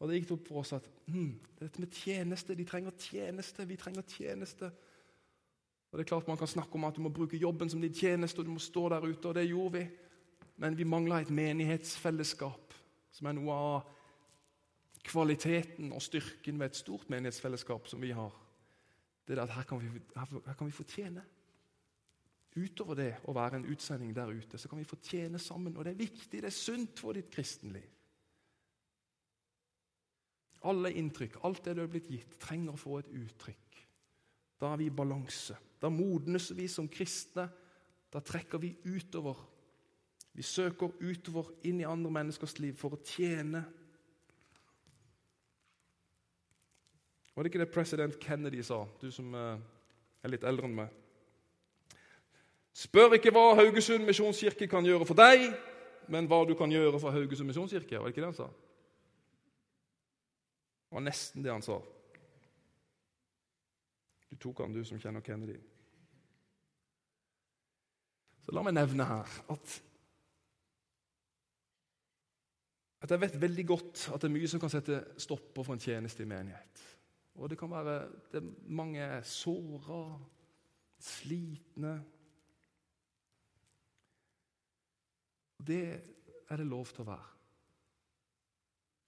Og 0.00 0.08
det 0.08 0.20
gikk 0.20 0.32
opp 0.38 0.46
for 0.48 0.62
oss 0.62 0.72
at 0.72 0.86
hm, 1.12 1.34
dette 1.60 1.82
med 1.82 1.92
tjeneste 1.92 2.56
De 2.56 2.64
trenger 2.64 2.94
tjeneste. 2.96 3.66
Vi 3.68 3.76
trenger 3.76 4.06
tjeneste. 4.08 4.70
Og 5.90 5.98
det 5.98 6.06
er 6.06 6.08
klart 6.08 6.28
Man 6.28 6.38
kan 6.40 6.48
snakke 6.48 6.78
om 6.78 6.86
at 6.88 6.96
du 6.96 7.02
må 7.04 7.12
bruke 7.12 7.36
jobben 7.36 7.68
som 7.68 7.82
din 7.82 7.94
tjeneste, 7.94 8.40
og 8.40 8.46
du 8.48 8.54
må 8.54 8.62
stå 8.62 8.88
der 8.88 9.04
ute, 9.04 9.28
og 9.28 9.34
det 9.34 9.48
gjorde 9.48 9.78
vi. 9.78 9.84
Men 10.56 10.76
vi 10.78 10.84
mangla 10.84 11.20
et 11.20 11.30
menighetsfellesskap, 11.30 12.69
som 13.10 13.26
er 13.26 13.36
noe 13.36 13.56
av 13.56 13.90
kvaliteten 15.06 15.92
og 15.96 16.02
styrken 16.04 16.60
ved 16.60 16.70
et 16.70 16.80
stort 16.80 17.10
menighetsfellesskap 17.10 17.88
som 17.88 18.02
vi 18.02 18.12
har. 18.14 18.34
Det 19.26 19.36
er 19.36 19.44
at 19.44 19.54
her 19.54 19.68
kan 19.68 19.80
vi, 19.80 20.00
her 20.16 20.56
kan 20.58 20.66
vi 20.66 20.74
få 20.74 20.84
tjene. 20.88 21.22
Utover 22.58 22.98
det 22.98 23.12
å 23.30 23.34
være 23.34 23.60
en 23.60 23.68
utsending 23.70 24.10
der 24.14 24.32
ute, 24.34 24.58
så 24.58 24.68
kan 24.68 24.80
vi 24.80 24.88
få 24.88 24.98
tjene 25.06 25.38
sammen. 25.38 25.76
Og 25.76 25.86
det 25.86 25.94
er 25.94 26.02
viktig, 26.02 26.40
det 26.42 26.48
er 26.50 26.54
sunt 26.54 26.98
for 26.98 27.14
ditt 27.14 27.30
kristenliv. 27.32 27.86
Alle 30.68 30.90
inntrykk, 30.92 31.38
alt 31.46 31.62
det 31.64 31.76
du 31.78 31.84
er 31.84 31.92
blitt 31.92 32.10
gitt, 32.10 32.34
trenger 32.42 32.74
å 32.74 32.80
få 32.80 32.98
et 33.00 33.12
uttrykk. 33.16 33.78
Da 34.60 34.74
er 34.74 34.82
vi 34.82 34.90
i 34.90 34.94
balanse. 34.94 35.56
Da 35.80 35.88
modnes 35.88 36.50
vi 36.56 36.66
som 36.68 36.90
kristne. 36.92 37.46
Da 38.12 38.20
trekker 38.20 38.60
vi 38.60 38.74
utover. 38.84 39.38
Vi 40.32 40.42
søker 40.46 40.92
utover 41.00 41.50
inn 41.66 41.80
i 41.82 41.88
andre 41.88 42.12
menneskers 42.14 42.58
liv 42.62 42.76
for 42.78 42.94
å 42.94 43.02
tjene. 43.04 43.64
Var 47.34 47.44
det 47.44 47.50
ikke 47.50 47.62
det 47.62 47.72
president 47.72 48.18
Kennedy 48.20 48.62
sa, 48.66 48.82
du 49.00 49.08
som 49.14 49.34
eh, 49.34 49.60
er 50.22 50.32
litt 50.32 50.46
eldre 50.46 50.68
enn 50.68 50.78
meg? 50.82 50.96
Spør 52.76 53.16
ikke 53.16 53.32
hva 53.34 53.56
Haugesund 53.58 54.06
misjonskirke 54.06 54.68
kan 54.70 54.86
gjøre 54.86 55.06
for 55.08 55.18
deg, 55.18 55.48
men 56.10 56.28
hva 56.30 56.42
du 56.46 56.54
kan 56.58 56.70
gjøre 56.72 57.00
for 57.02 57.14
Haugesund 57.14 57.50
misjonskirke. 57.50 57.98
Var 57.98 58.06
det 58.06 58.14
ikke 58.14 58.22
det 58.22 58.30
han 58.30 58.38
sa? 58.38 58.48
Det 60.86 60.98
var 60.98 61.06
nesten 61.06 61.44
det 61.44 61.52
han 61.52 61.64
sa. 61.64 61.80
Du 64.30 64.38
tok 64.38 64.62
han, 64.62 64.74
du 64.74 64.84
som 64.86 64.98
kjenner 65.02 65.22
Kennedy. 65.26 65.58
Så 68.44 68.54
la 68.54 68.62
meg 68.66 68.74
nevne 68.74 69.06
her 69.06 69.38
at 69.54 69.76
at 73.00 73.10
jeg 73.10 73.20
vet 73.20 73.40
veldig 73.40 73.66
godt 73.66 74.06
at 74.12 74.20
det 74.20 74.28
er 74.28 74.34
mye 74.34 74.48
som 74.50 74.60
kan 74.60 74.72
sette 74.72 75.00
stopper 75.20 75.64
for 75.64 75.76
en 75.76 75.82
tjeneste 75.82 76.24
i 76.24 76.28
menighet. 76.28 76.82
Og 77.40 77.48
det 77.48 77.58
kan 77.58 77.70
være 77.72 77.96
det 78.32 78.42
Mange 78.68 79.00
er 79.00 79.22
såra, 79.24 80.18
slitne. 81.00 81.94
Det 85.66 85.84
er 86.50 86.56
det 86.56 86.66
lov 86.66 86.86
til 86.92 87.04
å 87.04 87.08
være. 87.08 87.30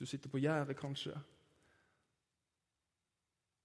Du 0.00 0.06
sitter 0.08 0.32
på 0.32 0.40
gjerdet, 0.40 0.76
kanskje. 0.76 1.14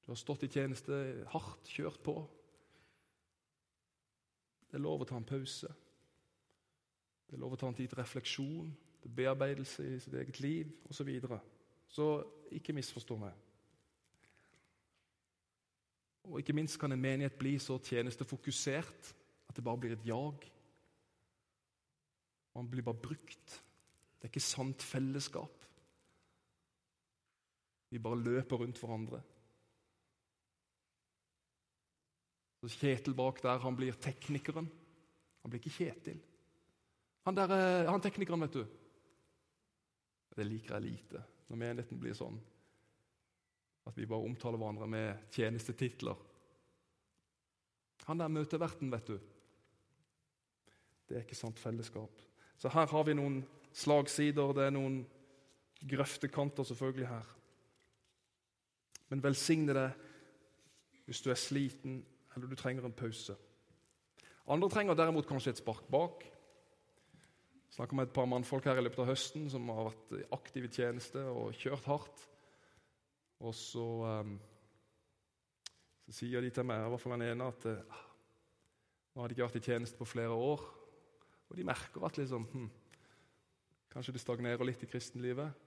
Du 0.03 0.11
har 0.11 0.19
stått 0.19 0.43
i 0.45 0.51
tjeneste, 0.51 0.97
hardt 1.31 1.71
kjørt 1.71 2.03
på. 2.03 2.13
Det 4.67 4.77
er 4.77 4.83
lov 4.83 5.03
å 5.03 5.07
ta 5.07 5.17
en 5.17 5.27
pause. 5.27 5.71
Det 7.27 7.35
er 7.35 7.41
lov 7.41 7.55
å 7.55 7.59
ta 7.59 7.71
en 7.71 7.75
tid 7.75 7.89
til 7.91 7.99
refleksjon, 7.99 8.69
bearbeidelse 9.15 9.85
i 9.85 9.99
sitt 9.99 10.13
eget 10.13 10.39
liv 10.39 10.71
osv. 10.89 10.93
Så, 10.93 11.03
videre. 11.03 11.39
så 11.87 12.07
ikke 12.51 12.73
misforstå 12.73 13.17
meg. 13.17 13.33
Og 16.27 16.39
ikke 16.39 16.53
minst 16.53 16.79
kan 16.79 16.91
en 16.91 17.01
menighet 17.01 17.37
bli 17.39 17.55
så 17.59 17.77
tjenestefokusert 17.79 19.13
at 19.47 19.55
det 19.55 19.63
bare 19.63 19.79
blir 19.79 19.95
et 19.95 20.05
jag. 20.05 20.43
Man 22.55 22.69
blir 22.69 22.83
bare 22.83 22.99
brukt. 22.99 23.63
Det 24.17 24.25
er 24.25 24.33
ikke 24.33 24.43
sant 24.43 24.83
fellesskap. 24.83 25.65
Vi 27.89 27.99
bare 27.99 28.19
løper 28.19 28.59
rundt 28.59 28.79
hverandre. 28.79 29.21
Så 32.57 32.73
Kjetil 32.73 33.15
bak 33.15 33.39
der, 33.43 33.61
han 33.63 33.75
blir 33.77 33.95
teknikeren. 34.01 34.67
Han 35.41 35.51
blir 35.51 35.61
ikke 35.61 35.77
Kjetil. 35.77 36.19
Han, 37.27 37.35
der, 37.37 37.51
eh, 37.53 37.89
han 37.91 38.01
teknikeren, 38.01 38.41
vet 38.41 38.53
du. 38.57 38.65
Det 40.37 40.45
liker 40.45 40.77
jeg 40.77 40.85
lite, 40.91 41.23
når 41.49 41.59
menigheten 41.63 41.99
blir 42.01 42.13
sånn. 42.17 42.37
At 43.89 43.97
vi 43.97 44.05
bare 44.05 44.27
omtaler 44.27 44.61
hverandre 44.61 44.87
med 44.91 45.31
tjenestetitler. 45.33 46.17
Han 48.05 48.21
der 48.21 48.31
møteverten, 48.31 48.91
vet 48.93 49.09
du. 49.09 49.17
Det 51.07 51.17
er 51.17 51.25
ikke 51.25 51.39
sant 51.39 51.59
fellesskap. 51.59 52.21
Så 52.57 52.69
her 52.73 52.89
har 52.91 53.07
vi 53.07 53.15
noen 53.17 53.41
slagsider, 53.75 54.53
det 54.53 54.67
er 54.67 54.75
noen 54.75 55.01
grøftekanter 55.87 56.67
selvfølgelig 56.67 57.09
her. 57.09 57.33
Men 59.09 59.23
velsigne 59.23 59.75
deg 59.75 60.05
hvis 61.07 61.21
du 61.23 61.29
er 61.31 61.39
sliten 61.39 62.01
eller 62.35 62.49
du 62.51 62.57
trenger 62.59 62.85
en 62.85 62.95
pause. 62.95 63.33
Andre 64.47 64.69
trenger 64.69 64.97
derimot 64.97 65.27
kanskje 65.27 65.55
et 65.55 65.61
spark 65.61 65.87
bak. 65.91 66.25
Snakker 67.75 67.97
med 67.99 68.07
et 68.07 68.15
par 68.15 68.27
mannfolk 68.29 68.65
her 68.69 68.79
i 68.79 68.83
løpet 68.85 69.03
av 69.03 69.09
høsten 69.11 69.49
som 69.51 69.67
har 69.75 69.89
vært 69.89 70.57
i 70.57 70.69
tjeneste 70.71 71.23
og 71.29 71.55
kjørt 71.57 71.89
hardt. 71.89 72.23
Og 73.43 73.53
så, 73.53 73.85
um, 74.23 74.37
så 76.07 76.15
sier 76.21 76.41
de 76.41 76.49
til 76.53 76.65
meg, 76.65 76.81
i 76.85 76.89
hvert 76.93 77.03
fall 77.03 77.17
den 77.17 77.27
ene, 77.27 77.51
at 77.51 77.67
uh, 77.69 78.01
nå 79.13 79.21
har 79.21 79.29
de 79.29 79.37
ikke 79.37 79.49
vært 79.49 79.59
i 79.59 79.67
tjeneste 79.67 79.99
på 79.99 80.09
flere 80.09 80.33
år. 80.33 80.63
Og 81.47 81.59
de 81.59 81.67
merker 81.67 82.03
at 82.07 82.17
liksom, 82.17 82.47
hm, 82.51 82.67
kanskje 83.93 84.15
det 84.15 84.23
stagnerer 84.23 84.67
litt 84.67 84.83
i 84.83 84.89
kristenlivet. 84.89 85.63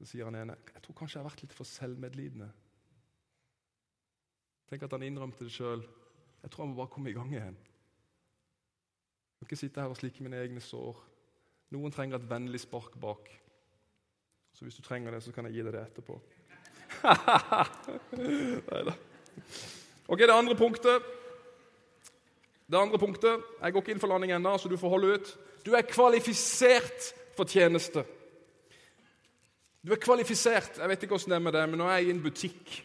Så 0.00 0.08
sier 0.08 0.30
han 0.30 0.38
ene 0.38 0.56
jeg 0.70 0.82
tror 0.84 0.96
kanskje 0.96 1.18
jeg 1.18 1.24
har 1.24 1.30
vært 1.30 1.42
litt 1.44 1.56
for 1.56 1.68
selvmedlidende. 1.68 2.48
Tenk 4.70 4.86
at 4.86 4.94
han 4.94 5.04
innrømte 5.04 5.44
det 5.44 5.52
sjøl. 5.52 5.82
Jeg 6.40 6.50
tror 6.52 6.64
han 6.64 6.72
må 6.72 6.78
bare 6.78 6.92
komme 6.94 7.10
i 7.10 7.16
gang 7.16 7.32
igjen. 7.34 7.58
Jeg 7.58 9.36
kan 9.40 9.48
ikke 9.48 9.60
sitte 9.60 9.82
her 9.82 9.92
og 9.92 9.98
slikke 9.98 10.24
mine 10.24 10.40
egne 10.40 10.62
sår. 10.64 11.09
Noen 11.70 11.92
trenger 11.94 12.18
et 12.18 12.30
vennlig 12.30 12.60
spark 12.64 12.96
bak. 13.00 13.28
Så 14.54 14.66
hvis 14.66 14.76
du 14.76 14.82
trenger 14.82 15.14
det, 15.14 15.22
så 15.22 15.32
kan 15.32 15.46
jeg 15.46 15.54
gi 15.54 15.64
deg 15.66 15.76
det 15.76 15.84
etterpå. 15.86 16.18
Neida. 18.70 18.96
Ok, 20.10 20.18
det 20.18 20.34
andre 20.34 20.56
punktet. 20.58 21.06
Det 22.70 22.78
andre 22.78 22.98
punktet, 22.98 23.46
Jeg 23.62 23.72
går 23.72 23.82
ikke 23.82 23.92
inn 23.94 24.02
for 24.02 24.10
landing 24.10 24.32
ennå, 24.34 24.56
så 24.58 24.68
du 24.68 24.76
får 24.78 24.92
holde 24.92 25.14
ut. 25.14 25.30
Du 25.66 25.72
er 25.74 25.86
kvalifisert 25.86 27.12
for 27.36 27.46
tjeneste. 27.46 28.04
Du 29.82 29.92
er 29.94 30.02
kvalifisert. 30.02 30.78
Jeg 30.78 30.88
vet 30.88 31.02
ikke 31.02 31.16
hvordan 31.16 31.30
det 31.30 31.38
er 31.38 31.44
med 31.46 31.56
det, 31.56 31.68
men 31.70 31.80
nå 31.80 31.88
er 31.88 31.98
jeg 31.98 32.10
i 32.10 32.14
en 32.14 32.22
butikk 32.22 32.76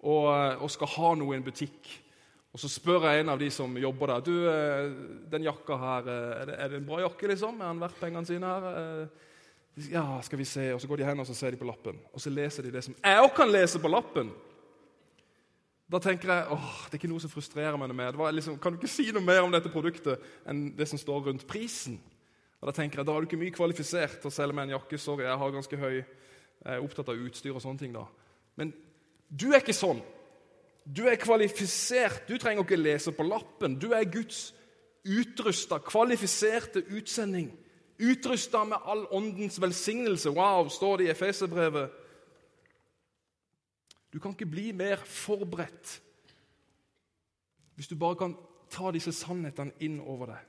og, 0.00 0.26
og 0.62 0.70
skal 0.70 0.90
ha 0.94 1.14
noe 1.18 1.34
i 1.34 1.38
en 1.38 1.46
butikk. 1.46 1.90
Og 2.52 2.60
Så 2.60 2.68
spør 2.72 3.04
jeg 3.10 3.20
en 3.20 3.28
av 3.28 3.38
de 3.38 3.50
som 3.52 3.76
jobber 3.76 4.06
der 4.14 4.20
du, 4.24 4.48
eh, 4.48 4.90
den 5.30 5.44
jakka 5.44 5.76
her, 5.76 6.08
eh, 6.08 6.40
er 6.40 6.44
det, 6.46 6.54
er 6.58 6.68
det 6.68 6.76
en 6.78 6.86
bra 6.86 7.00
jakke. 7.00 7.28
liksom? 7.28 7.60
Er 7.60 7.66
han 7.66 7.80
verdt 7.80 8.00
pengene 8.00 8.26
sine 8.26 8.46
her? 8.46 8.68
Eh, 8.78 9.08
ja, 9.92 10.20
skal 10.22 10.38
vi 10.38 10.44
se. 10.44 10.72
Og 10.74 10.80
Så 10.80 10.88
går 10.88 10.96
de 10.96 11.04
hen 11.04 11.20
og 11.20 11.26
så 11.26 11.34
ser 11.34 11.50
de 11.50 11.56
på 11.56 11.68
lappen. 11.68 11.98
Og 12.12 12.20
så 12.20 12.30
leser 12.30 12.62
de 12.62 12.72
det 12.72 12.84
som 12.84 12.94
jeg 13.04 13.20
òg 13.22 13.34
kan 13.36 13.50
lese 13.52 13.78
på 13.78 13.88
lappen. 13.88 14.32
Da 15.88 15.98
tenker 15.98 16.28
jeg 16.28 16.52
åh, 16.52 16.84
det 16.84 16.94
er 16.94 17.00
ikke 17.00 17.08
noe 17.08 17.20
som 17.20 17.30
frustrerer 17.30 17.78
meg 17.78 17.88
noe 17.88 17.96
mer. 17.96 18.32
Liksom, 18.32 18.58
kan 18.60 18.72
du 18.72 18.78
ikke 18.78 18.92
si 18.92 19.10
noe 19.12 19.24
mer 19.24 19.42
om 19.42 19.52
dette 19.52 19.70
produktet 19.72 20.20
enn 20.46 20.74
det 20.76 20.88
som 20.88 20.98
står 20.98 21.30
rundt 21.30 21.46
prisen? 21.48 22.00
Og 22.60 22.66
Da 22.66 22.72
tenker 22.72 22.98
jeg, 22.98 23.06
da 23.06 23.14
er 23.14 23.20
du 23.20 23.28
ikke 23.28 23.40
mye 23.40 23.54
kvalifisert 23.54 24.20
til 24.20 24.28
å 24.28 24.34
selge 24.34 24.54
meg 24.56 24.68
en 24.68 24.76
jakke. 24.76 24.98
Sorry, 24.98 25.24
jeg 25.24 25.38
har 25.38 25.54
ganske 25.54 25.76
høy, 25.76 25.96
jeg 26.02 26.74
er 26.74 26.82
opptatt 26.82 27.08
av 27.08 27.14
utstyr 27.16 27.54
og 27.54 27.62
sånne 27.62 27.78
ting. 27.78 27.92
da. 27.92 28.04
Men 28.56 28.74
du 29.30 29.52
er 29.52 29.60
ikke 29.62 29.76
sånn. 29.76 30.02
Du 30.96 31.04
er 31.06 31.16
kvalifisert. 31.20 32.28
Du 32.28 32.38
trenger 32.38 32.64
ikke 32.64 32.76
lese 32.76 33.12
på 33.12 33.26
lappen. 33.26 33.76
Du 33.78 33.92
er 33.92 34.08
Guds 34.08 34.54
utrusta, 35.04 35.78
kvalifiserte 35.78 36.84
utsending. 36.96 37.52
Utrusta 37.98 38.64
med 38.64 38.76
all 38.84 39.06
åndens 39.10 39.60
velsignelse. 39.60 40.30
Wow, 40.30 40.68
står 40.68 40.96
det 40.96 41.04
i 41.04 41.10
Efeserbrevet. 41.10 41.90
Du 44.12 44.18
kan 44.18 44.32
ikke 44.32 44.46
bli 44.46 44.72
mer 44.72 44.96
forberedt 45.04 46.02
hvis 47.78 47.88
du 47.88 47.94
bare 47.94 48.16
kan 48.18 48.32
ta 48.74 48.90
disse 48.90 49.12
sannhetene 49.14 49.70
inn 49.86 50.00
over 50.00 50.32
deg. 50.32 50.46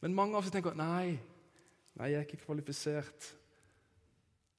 Men 0.00 0.14
mange 0.16 0.38
av 0.38 0.46
oss 0.46 0.52
tenker 0.54 0.72
nei, 0.78 1.18
nei, 1.98 2.06
jeg 2.08 2.16
er 2.16 2.24
ikke 2.24 2.46
kvalifisert. 2.46 3.26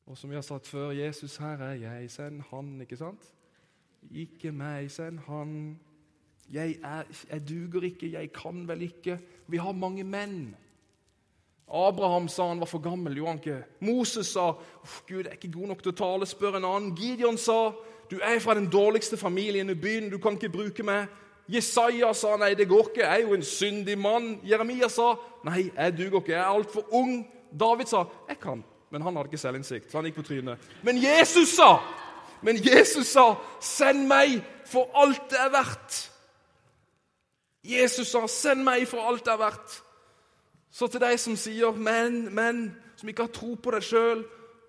Og 0.06 0.18
som 0.18 0.30
vi 0.30 0.38
har 0.38 0.46
sagt 0.46 0.70
før, 0.70 0.92
Jesus 0.94 1.40
her 1.42 1.64
er 1.72 1.80
jeg, 1.82 2.12
send 2.14 2.44
han. 2.52 2.76
ikke 2.86 3.00
sant? 3.00 3.32
Ikke 4.10 4.52
meg, 4.52 4.90
sier 4.92 5.14
han. 5.28 5.80
Jeg, 6.52 6.80
er, 6.84 7.04
jeg 7.30 7.44
duger 7.48 7.86
ikke, 7.88 8.12
jeg 8.12 8.32
kan 8.36 8.66
vel 8.68 8.82
ikke. 8.82 9.20
Vi 9.48 9.58
har 9.58 9.72
mange 9.72 10.04
menn. 10.04 10.56
Abraham 11.72 12.28
sa 12.28 12.50
han 12.50 12.60
var 12.60 12.68
for 12.68 12.84
gammel. 12.84 13.16
gjorde 13.16 13.30
han 13.30 13.40
ikke? 13.40 13.64
Moses 13.80 14.28
sa 14.28 14.52
Gud 15.08 15.26
er 15.26 15.38
ikke 15.38 15.52
god 15.52 15.68
nok 15.68 15.84
til 15.84 15.94
å 15.94 16.00
tale, 16.02 16.28
spør 16.28 16.60
en 16.60 16.68
annen. 16.68 16.96
Gideon 16.96 17.40
sa 17.40 17.72
du 18.12 18.18
er 18.20 18.40
fra 18.44 18.58
den 18.58 18.68
dårligste 18.68 19.18
familien 19.18 19.70
i 19.70 19.76
byen, 19.80 20.10
du 20.12 20.18
kan 20.20 20.36
ikke 20.36 20.52
bruke 20.52 20.84
meg. 20.84 21.08
Jesaja 21.48 22.12
sa 22.14 22.36
nei, 22.40 22.54
det 22.60 22.68
går 22.68 22.90
ikke, 22.90 23.06
jeg 23.06 23.22
er 23.22 23.28
jo 23.28 23.38
en 23.38 23.44
syndig 23.44 23.96
mann. 24.00 24.34
Jeremia 24.44 24.90
sa 24.92 25.14
nei, 25.48 25.70
jeg 25.70 25.96
duger 25.98 26.20
ikke, 26.20 26.34
jeg 26.34 26.42
er 26.42 26.52
altfor 26.52 26.92
ung. 26.92 27.22
David 27.52 27.88
sa 27.88 28.04
jeg 28.28 28.40
kan, 28.44 28.64
men 28.92 29.02
han 29.02 29.16
hadde 29.16 29.32
ikke 29.32 29.40
selvinnsikt, 29.40 29.88
så 29.92 30.00
han 30.00 30.10
gikk 30.10 30.20
på 30.20 30.28
trynet. 30.28 30.70
Men 30.84 31.00
Jesus 31.00 31.56
sa 31.56 31.78
men 32.44 32.58
Jesus 32.58 33.08
sa, 33.08 33.36
'Send 33.62 34.08
meg 34.08 34.44
for 34.66 34.92
alt 34.96 35.30
det 35.30 35.40
er 35.40 35.50
verdt'. 35.50 36.12
Jesus 37.64 38.08
sa, 38.08 38.28
'Send 38.28 38.64
meg 38.64 38.88
for 38.88 39.02
alt 39.02 39.26
det 39.26 39.34
er 39.34 39.38
verdt'. 39.38 39.84
Så 40.72 40.88
til 40.88 41.00
deg 41.00 41.20
som 41.20 41.36
sier 41.36 41.72
'men', 41.72 42.36
men, 42.36 42.76
som 42.96 43.10
ikke 43.10 43.24
har 43.24 43.32
tro 43.32 43.54
på 43.56 43.72
deg 43.72 43.84
sjøl, 43.84 44.26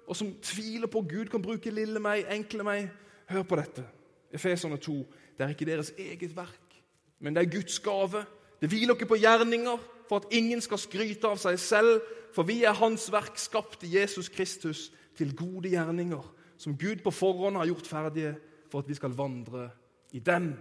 og 0.06 0.16
som 0.16 0.35
tviler 0.42 0.87
på 0.87 1.00
Gud 1.00 1.26
kan 1.30 1.42
bruke 1.42 1.70
lille 1.70 2.00
meg, 2.00 2.26
enkle 2.30 2.62
meg, 2.62 2.90
hør 3.28 3.42
på 3.42 3.56
dette. 3.56 3.85
Efeserne 4.32 4.76
2. 4.76 4.92
Det 5.38 5.44
er 5.44 5.48
ikke 5.48 5.64
deres 5.64 5.92
eget 5.98 6.37
verk, 6.37 6.82
men 7.20 7.37
det 7.37 7.42
er 7.42 7.50
Guds 7.61 7.78
gave. 7.78 8.24
Det 8.61 8.68
hviler 8.68 8.94
ikke 8.94 9.06
på 9.06 9.16
gjerninger 9.16 9.78
for 10.08 10.16
at 10.16 10.26
ingen 10.30 10.61
skal 10.61 10.78
skryte 10.78 11.28
av 11.28 11.37
seg 11.37 11.58
selv, 11.58 12.02
for 12.35 12.42
vi 12.42 12.64
er 12.64 12.72
Hans 12.72 13.12
verk, 13.12 13.38
skapt 13.38 13.82
i 13.82 13.98
Jesus 14.00 14.28
Kristus, 14.28 14.92
til 15.16 15.37
gode 15.37 15.68
gjerninger 15.68 16.41
som 16.62 16.77
Gud 16.79 17.03
på 17.03 17.11
forhånd 17.11 17.59
har 17.59 17.66
gjort 17.66 17.88
ferdige 17.90 18.37
for 18.70 18.85
at 18.85 18.88
vi 18.88 18.94
skal 18.94 19.16
vandre 19.18 19.66
i 20.14 20.20
dem. 20.22 20.53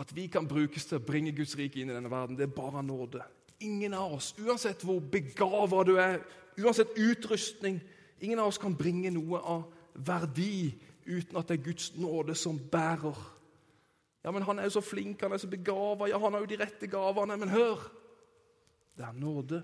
At 0.00 0.10
vi 0.16 0.26
kan 0.32 0.48
brukes 0.48 0.88
til 0.88 0.98
å 0.98 1.04
bringe 1.04 1.34
Guds 1.36 1.54
rike 1.60 1.78
inn 1.78 1.92
i 1.92 1.94
denne 1.94 2.10
verden, 2.10 2.38
det 2.38 2.48
er 2.48 2.56
bare 2.56 2.82
nåde. 2.82 3.22
Ingen 3.60 3.94
av 3.94 4.16
oss, 4.16 4.32
uansett 4.40 4.82
hvor 4.84 4.98
begava 5.04 5.84
du 5.84 5.94
er, 6.00 6.22
uansett 6.58 6.96
utrustning 6.98 7.80
Ingen 8.20 8.38
av 8.38 8.50
oss 8.50 8.58
kan 8.60 8.74
bringe 8.76 9.08
noe 9.14 9.38
av 9.40 9.62
verdi 9.94 10.74
uten 11.08 11.38
at 11.40 11.48
det 11.48 11.56
er 11.56 11.64
Guds 11.64 11.86
nåde 11.96 12.34
som 12.36 12.58
bærer. 12.60 13.16
Ja, 14.20 14.30
men 14.30 14.44
Han 14.44 14.58
er 14.58 14.68
jo 14.68 14.76
så 14.76 14.82
flink, 14.84 15.22
han 15.22 15.32
er 15.32 15.40
så 15.40 15.48
begava, 15.48 16.08
ja, 16.08 16.18
han 16.20 16.34
har 16.36 16.44
jo 16.44 16.50
de 16.50 16.58
rette 16.60 16.86
gavene. 16.86 17.38
Men 17.40 17.48
hør! 17.48 17.80
Det 18.96 19.06
er 19.06 19.16
nåde. 19.16 19.62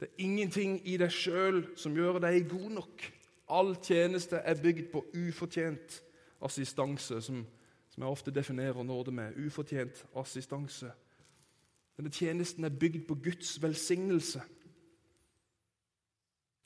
Det 0.00 0.08
er 0.08 0.22
ingenting 0.24 0.80
i 0.88 0.96
deg 1.00 1.12
sjøl 1.12 1.62
som 1.76 1.94
gjør 1.96 2.18
deg 2.20 2.48
god 2.50 2.70
nok. 2.80 3.06
All 3.48 3.76
tjeneste 3.82 4.36
er 4.36 4.60
bygd 4.62 4.90
på 4.92 5.04
ufortjent 5.14 6.02
assistanse, 6.44 7.20
som, 7.22 7.46
som 7.88 8.02
jeg 8.02 8.10
ofte 8.10 8.34
definerer 8.34 8.82
nåde 8.82 9.14
med. 9.14 9.38
Ufortjent 9.46 10.04
assistanse. 10.16 10.90
Denne 11.96 12.12
tjenesten 12.12 12.64
er 12.64 12.74
bygd 12.80 13.06
på 13.08 13.16
Guds 13.24 13.62
velsignelse. 13.62 14.42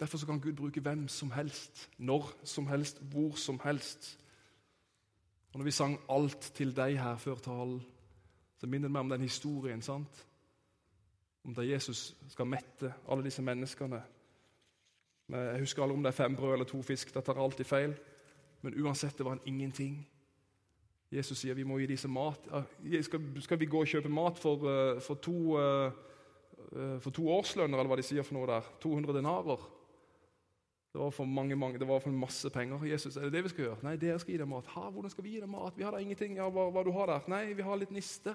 Derfor 0.00 0.18
kan 0.26 0.40
Gud 0.40 0.52
bruke 0.52 0.80
hvem 0.80 1.08
som 1.08 1.30
helst, 1.30 1.90
når 1.98 2.32
som 2.44 2.66
helst, 2.66 3.02
hvor 3.02 3.36
som 3.36 3.60
helst. 3.64 4.18
Og 5.52 5.58
Når 5.58 5.64
vi 5.64 5.70
sang 5.70 6.00
'Alt 6.08 6.40
til 6.54 6.76
deg' 6.76 7.02
her 7.02 7.16
før 7.16 7.34
talen, 7.34 7.82
så 8.58 8.66
minner 8.66 8.88
det 8.88 8.92
meg 8.92 9.00
om 9.00 9.08
den 9.08 9.20
historien. 9.20 9.82
sant? 9.82 10.26
Om 11.44 11.54
det 11.56 11.68
Jesus 11.70 12.14
skal 12.28 12.48
mette 12.48 12.92
alle 13.08 13.24
disse 13.24 13.42
menneskene. 13.42 14.00
Jeg 15.30 15.62
husker 15.62 15.82
aldri 15.82 15.96
om 15.96 16.04
det 16.04 16.10
er 16.10 16.22
fem 16.22 16.36
brød 16.36 16.52
eller 16.52 16.68
to 16.68 16.82
fisk. 16.82 17.14
Det 17.14 17.24
tar 17.24 17.38
alltid 17.38 17.64
feil. 17.64 17.94
Men 18.60 18.76
uansett, 18.82 19.16
det 19.18 19.24
var 19.24 19.38
en 19.38 19.46
ingenting. 19.46 20.00
Jesus 21.10 21.40
sier 21.42 21.56
vi 21.58 21.66
må 21.66 21.80
gi 21.80 21.88
disse 21.90 22.08
mat. 22.10 22.44
Skal, 23.02 23.24
skal 23.42 23.58
vi 23.58 23.68
gå 23.70 23.82
og 23.82 23.90
kjøpe 23.90 24.12
mat 24.12 24.38
for, 24.38 24.66
eh, 24.70 25.00
for, 25.02 25.18
to, 25.18 25.36
eh, 25.58 25.92
eh, 26.70 26.98
for 27.02 27.10
to 27.10 27.26
årslønner, 27.34 27.78
eller 27.78 27.90
hva 27.90 27.98
de 27.98 28.06
sier 28.06 28.26
for 28.26 28.38
noe 28.38 28.46
der? 28.50 28.68
200 28.82 29.16
denarer. 29.16 29.64
Det 30.90 30.98
var 30.98 31.10
for 31.14 31.26
mange, 31.26 31.56
mange, 31.56 31.78
det 31.78 31.86
var 31.86 32.02
for 32.02 32.14
masse 32.14 32.50
penger. 32.50 32.84
Jesus, 32.86 33.16
er 33.16 33.26
det 33.26 33.32
det 33.32 33.44
vi 33.46 33.52
skal 33.52 33.64
gjøre? 33.64 33.82
Nei, 33.86 33.96
dere 33.98 34.18
skal 34.18 34.34
gi 34.34 34.38
dem 34.42 34.50
mat. 34.50 34.70
Ha, 34.74 34.88
hvordan 34.90 35.10
skal 35.10 35.26
vi 35.26 35.34
gi 35.36 35.42
dem 35.42 35.52
mat? 35.54 35.76
Vi 35.78 35.86
har 35.86 35.94
da 35.94 36.02
ingenting. 36.02 36.36
Ja, 36.38 36.48
hva, 36.50 36.68
hva 36.74 36.82
du 36.86 36.90
har 36.94 37.10
der? 37.10 37.28
Nei, 37.30 37.44
vi 37.54 37.66
har 37.66 37.78
litt 37.78 37.94
niste. 37.94 38.34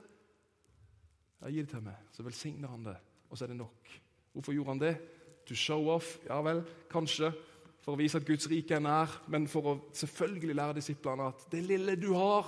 Ja, 1.41 1.50
Gi 1.52 1.62
det 1.62 1.69
til 1.74 1.84
meg, 1.86 1.98
så 2.15 2.24
velsigner 2.26 2.71
han 2.71 2.86
det. 2.88 2.95
Og 3.30 3.38
så 3.38 3.45
er 3.45 3.54
det 3.54 3.60
nok. 3.60 3.91
Hvorfor 4.34 4.56
gjorde 4.56 4.74
han 4.74 4.82
det? 4.82 4.95
To 5.45 5.56
show 5.56 5.89
off? 5.93 6.15
Ja 6.26 6.39
vel, 6.45 6.63
kanskje 6.89 7.34
for 7.86 7.93
å 7.93 8.00
vise 8.00 8.17
at 8.17 8.26
Guds 8.26 8.48
rike 8.50 8.74
er 8.74 8.82
nær, 8.82 9.12
men 9.30 9.45
for 9.45 9.69
å 9.69 9.74
selvfølgelig 9.93 10.56
lære 10.58 10.80
disiplene 10.80 11.28
at 11.30 11.43
det 11.52 11.62
lille 11.67 11.93
du 12.02 12.10
har, 12.17 12.48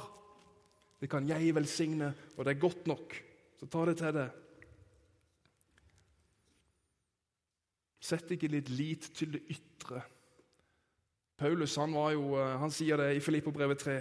det 0.97 1.09
kan 1.11 1.27
jeg 1.29 1.53
velsigne, 1.53 2.09
og 2.33 2.41
det 2.41 2.55
er 2.55 2.63
godt 2.63 2.87
nok. 2.89 3.13
Så 3.61 3.69
ta 3.69 3.83
det 3.85 3.99
til 3.99 4.15
deg. 4.15 4.39
Sett 8.07 8.33
ikke 8.33 8.49
litt 8.49 8.71
lit 8.73 9.11
til 9.13 9.35
det 9.35 9.43
ytre. 9.53 10.01
Paulus 11.37 11.75
han, 11.77 11.93
jo, 12.15 12.31
eh, 12.39 12.55
han 12.57 12.73
sier 12.73 12.97
det 12.97 13.11
i 13.13 13.21
Filippobrevet 13.21 13.83
3. 13.83 13.97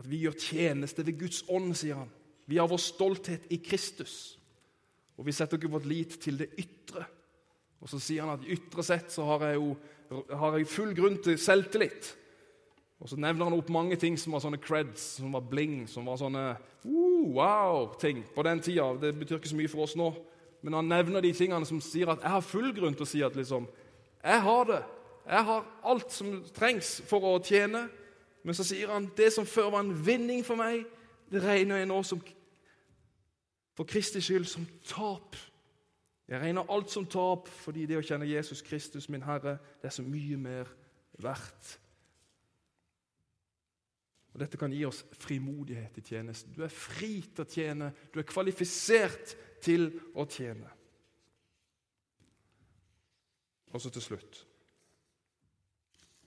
At 0.00 0.08
vi 0.08 0.22
gjør 0.22 0.38
tjeneste 0.40 1.04
ved 1.04 1.18
Guds 1.20 1.42
ånd, 1.52 1.74
sier 1.76 2.00
han. 2.00 2.12
Vi 2.50 2.58
har 2.58 2.68
vår 2.68 2.82
stolthet 2.82 3.46
i 3.54 3.60
Kristus. 3.62 4.36
Og 5.14 5.26
vi 5.28 5.34
setter 5.36 5.58
ikke 5.58 5.70
vårt 5.70 5.86
lit 5.86 6.16
til 6.18 6.40
det 6.40 6.48
ytre. 6.58 7.04
Og 7.80 7.88
Så 7.88 8.00
sier 8.02 8.26
han 8.26 8.34
at 8.34 8.48
ytre 8.48 8.82
sett 8.84 9.12
så 9.14 9.24
har 9.28 9.44
jeg 9.46 9.60
jo 9.60 9.74
har 10.10 10.56
jeg 10.58 10.66
full 10.66 10.90
grunn 10.96 11.20
til 11.22 11.38
selvtillit. 11.38 12.16
Og 13.00 13.08
Så 13.08 13.16
nevner 13.16 13.46
han 13.46 13.54
opp 13.54 13.70
mange 13.70 13.96
ting 13.96 14.18
som 14.18 14.34
var 14.34 14.42
sånne 14.42 14.58
creds, 14.60 15.04
som 15.20 15.32
var 15.32 15.46
bling, 15.46 15.86
som 15.88 16.08
var 16.10 16.18
sånne 16.18 16.42
uh, 16.56 17.30
wow-ting 17.36 18.24
på 18.34 18.42
den 18.42 18.60
tida. 18.60 18.88
Det 19.00 19.14
betyr 19.16 19.38
ikke 19.38 19.52
så 19.52 19.60
mye 19.60 19.70
for 19.70 19.86
oss 19.86 19.94
nå, 19.96 20.10
men 20.66 20.76
han 20.76 20.90
nevner 20.90 21.24
de 21.24 21.30
tingene 21.32 21.68
som 21.68 21.80
sier 21.80 22.10
at 22.10 22.20
jeg 22.20 22.34
har 22.34 22.44
full 22.44 22.74
grunn 22.76 22.98
til 22.98 23.06
å 23.06 23.08
si 23.08 23.22
at 23.24 23.38
liksom, 23.38 23.70
jeg 24.20 24.42
har 24.44 24.66
det. 24.68 24.82
Jeg 25.30 25.46
har 25.46 25.70
alt 25.94 26.12
som 26.12 26.34
trengs 26.56 26.98
for 27.08 27.24
å 27.30 27.38
tjene. 27.38 27.86
Men 28.42 28.56
så 28.56 28.66
sier 28.66 28.90
han 28.92 29.08
det 29.16 29.30
som 29.32 29.48
før 29.48 29.70
var 29.76 29.84
en 29.84 29.94
vinning 29.94 30.42
for 30.44 30.58
meg, 30.60 30.84
det 31.30 31.44
regner 31.44 31.80
jeg 31.80 31.88
nå 31.88 32.02
som 32.04 32.20
for 33.80 33.88
Kristi 33.88 34.20
skyld 34.20 34.44
som 34.44 34.66
tap. 34.84 35.36
Jeg 36.28 36.40
regner 36.42 36.68
alt 36.68 36.90
som 36.92 37.06
tap 37.08 37.46
fordi 37.48 37.86
det 37.88 37.96
å 37.96 38.02
kjenne 38.04 38.26
Jesus 38.28 38.60
Kristus, 38.60 39.06
min 39.08 39.24
Herre, 39.24 39.54
det 39.80 39.88
er 39.88 39.94
så 39.94 40.04
mye 40.04 40.36
mer 40.36 40.68
verdt. 41.16 41.70
Og 44.34 44.42
Dette 44.42 44.60
kan 44.60 44.74
gi 44.76 44.82
oss 44.84 45.00
frimodighet 45.16 45.96
i 45.96 46.04
tjenesten. 46.10 46.52
Du 46.52 46.60
er 46.60 46.74
fri 46.74 47.22
til 47.24 47.46
å 47.46 47.48
tjene. 47.48 47.88
Du 48.12 48.20
er 48.20 48.28
kvalifisert 48.28 49.32
til 49.64 49.88
å 50.12 50.28
tjene. 50.28 50.68
Og 53.72 53.80
så 53.80 53.88
til 53.96 54.04
slutt 54.10 54.44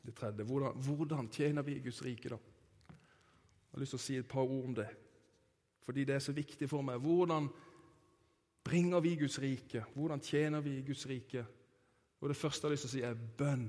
det 0.01 0.17
tredje. 0.17 0.49
Hvordan, 0.49 0.81
hvordan 0.89 1.29
tjener 1.29 1.69
vi 1.69 1.77
i 1.77 1.85
Guds 1.85 2.01
rike, 2.01 2.33
da? 2.33 2.41
Jeg 2.89 3.77
har 3.77 3.85
lyst 3.85 3.93
til 3.93 4.01
å 4.01 4.07
si 4.09 4.17
et 4.17 4.33
par 4.33 4.41
ord 4.41 4.71
om 4.73 4.81
det, 4.81 4.89
fordi 5.85 6.03
det 6.07 6.15
er 6.15 6.23
så 6.23 6.31
viktig 6.31 6.69
for 6.69 6.81
meg. 6.85 6.99
Hvordan 7.03 7.49
bringer 8.63 8.99
vi 9.03 9.15
Guds 9.19 9.41
rike? 9.41 9.83
Hvordan 9.95 10.21
tjener 10.23 10.61
vi 10.63 10.81
Guds 10.87 11.07
rike? 11.09 11.45
Og 12.21 12.29
Det 12.29 12.37
første 12.37 12.67
jeg 12.67 12.69
har 12.69 12.73
lyst 12.73 12.87
til 12.87 12.91
å 12.91 12.93
si, 12.93 13.01
er 13.03 13.25
bønn 13.37 13.67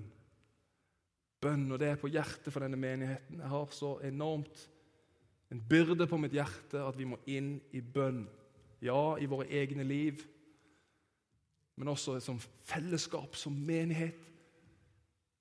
bønn, 1.44 1.72
og 1.72 1.81
det 1.81 1.90
er 1.92 2.00
på 2.00 2.11
hjertet 2.12 2.53
for 2.53 2.64
denne 2.64 2.79
menigheten. 2.81 3.42
Jeg 3.42 3.53
har 3.53 3.72
så 3.74 3.98
enormt 4.07 4.68
en 5.53 5.61
byrde 5.70 6.07
på 6.09 6.18
mitt 6.18 6.35
hjerte 6.35 6.83
at 6.83 6.96
vi 6.98 7.07
må 7.09 7.20
inn 7.31 7.59
i 7.77 7.83
bønn. 7.85 8.24
Ja, 8.85 9.16
i 9.20 9.29
våre 9.31 9.46
egne 9.48 9.85
liv, 9.87 10.24
men 11.77 11.90
også 11.90 12.18
som 12.22 12.38
fellesskap, 12.38 13.37
som 13.37 13.55
menighet. 13.66 14.20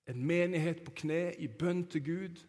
En 0.10 0.24
menighet 0.28 0.84
på 0.84 0.94
kne 1.04 1.34
i 1.40 1.48
bønn 1.48 1.86
til 1.92 2.04
Gud. 2.04 2.42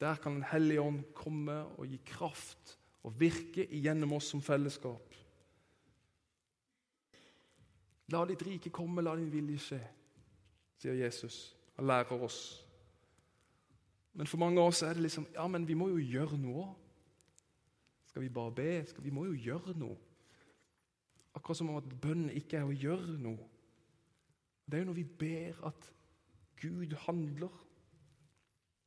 Der 0.00 0.18
kan 0.20 0.34
Den 0.34 0.48
hellige 0.50 0.82
ånd 0.82 1.02
komme 1.14 1.62
og 1.78 1.86
gi 1.86 2.00
kraft 2.06 2.78
og 3.06 3.14
virke 3.20 3.66
igjennom 3.70 4.16
oss 4.16 4.32
som 4.32 4.42
fellesskap. 4.42 5.14
La 8.10 8.22
ditt 8.26 8.42
rike 8.46 8.70
komme, 8.74 9.02
la 9.02 9.14
din 9.18 9.30
vilje 9.30 9.62
skje, 9.62 9.80
sier 10.78 10.98
Jesus. 10.98 11.54
Han 11.76 11.86
lærer 11.90 12.22
oss. 12.22 12.40
Men 14.16 14.30
for 14.30 14.40
mange 14.40 14.62
av 14.62 14.70
oss 14.70 14.82
er 14.86 14.96
det 14.96 15.04
liksom 15.04 15.26
Ja, 15.34 15.44
men 15.50 15.66
vi 15.68 15.74
må 15.78 15.90
jo 15.92 16.00
gjøre 16.00 16.38
noe. 16.40 16.70
Skal 18.08 18.24
vi 18.24 18.32
bare 18.32 18.54
be? 18.56 18.70
Skal, 18.88 19.04
vi 19.04 19.12
må 19.12 19.26
jo 19.26 19.34
gjøre 19.36 19.74
noe. 19.76 19.98
Akkurat 21.36 21.58
som 21.58 21.68
om 21.70 21.76
at 21.82 21.90
bønn 22.00 22.30
ikke 22.32 22.62
er 22.62 22.64
å 22.64 22.72
gjøre 22.74 23.18
noe. 23.20 23.50
Det 24.66 24.78
er 24.78 24.82
jo 24.82 24.88
når 24.88 24.98
vi 25.02 25.04
ber 25.20 25.60
at 25.68 25.90
Gud 26.62 26.94
handler. 27.04 27.52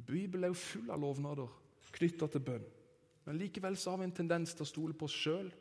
Bibelen 0.08 0.48
er 0.48 0.56
jo 0.56 0.58
full 0.58 0.90
av 0.90 1.04
lovnader 1.04 1.52
knytta 1.94 2.28
til 2.32 2.44
bønn. 2.44 2.66
Men 3.30 3.38
likevel 3.38 3.78
så 3.78 3.94
har 3.94 4.02
vi 4.02 4.08
en 4.10 4.16
tendens 4.18 4.56
til 4.58 4.66
å 4.66 4.70
stole 4.70 4.96
på 4.98 5.06
oss 5.06 5.14
sjøl, 5.14 5.52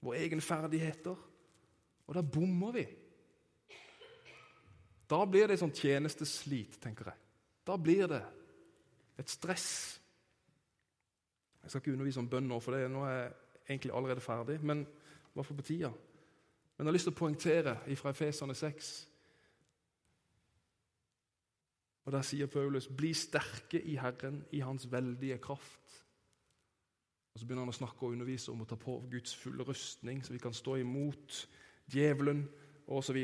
våre 0.00 0.22
egne 0.24 0.40
ferdigheter. 0.40 1.18
Og 2.08 2.16
da 2.16 2.22
bommer 2.24 2.72
vi. 2.72 2.84
Da 5.08 5.18
blir 5.28 5.50
det 5.52 5.58
sånn 5.60 5.74
tjenesteslit, 5.76 6.78
tenker 6.80 7.12
jeg. 7.12 7.20
Da 7.68 7.76
blir 7.76 8.08
det 8.08 8.22
et 9.20 9.28
stress. 9.28 9.68
Jeg 11.60 11.70
skal 11.72 11.82
ikke 11.82 11.92
undervise 11.92 12.24
om 12.24 12.30
bønn 12.32 12.48
nå, 12.48 12.56
for 12.64 12.76
det, 12.76 12.88
nå 12.88 13.04
er 13.04 13.18
jeg 13.18 13.34
egentlig 13.68 13.92
allerede 13.96 14.24
ferdig. 14.24 14.56
Men 14.64 14.86
hvert 15.34 15.46
fall 15.46 15.60
på 15.60 15.66
tida. 15.66 15.90
Men 15.90 16.86
jeg 16.86 16.88
har 16.88 16.96
lyst 16.96 17.08
til 17.10 17.14
å 17.14 17.18
poengtere 17.18 17.74
fra 18.00 18.14
Efesane 18.14 18.56
6 18.56 18.94
Og 22.04 22.12
Der 22.12 22.22
sier 22.22 22.46
Paulus.: 22.46 22.88
Bli 22.88 23.14
sterke 23.16 23.80
i 23.80 23.94
Herren, 23.96 24.44
i 24.52 24.58
Hans 24.60 24.92
veldige 24.92 25.38
kraft. 25.38 26.03
Og 27.34 27.40
Så 27.40 27.46
begynner 27.46 27.66
han 27.66 27.72
å 27.72 27.76
snakke 27.76 28.06
og 28.06 28.14
undervise 28.14 28.52
om 28.52 28.62
å 28.62 28.68
ta 28.68 28.76
på 28.78 29.00
Guds 29.10 29.34
fulle 29.34 29.66
rustning, 29.66 30.22
så 30.22 30.32
vi 30.32 30.42
kan 30.42 30.54
stå 30.54 30.76
imot 30.78 31.40
djevelen 31.90 32.44
osv. 32.86 33.18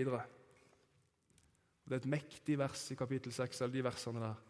Det 1.85 1.95
er 1.95 2.01
et 2.01 2.11
mektig 2.11 2.59
vers 2.59 2.89
i 2.91 2.99
kapittel 2.99 3.33
6, 3.33 3.61
eller 3.61 3.77
de 3.77 3.85
versene 3.87 4.23
der. 4.23 4.41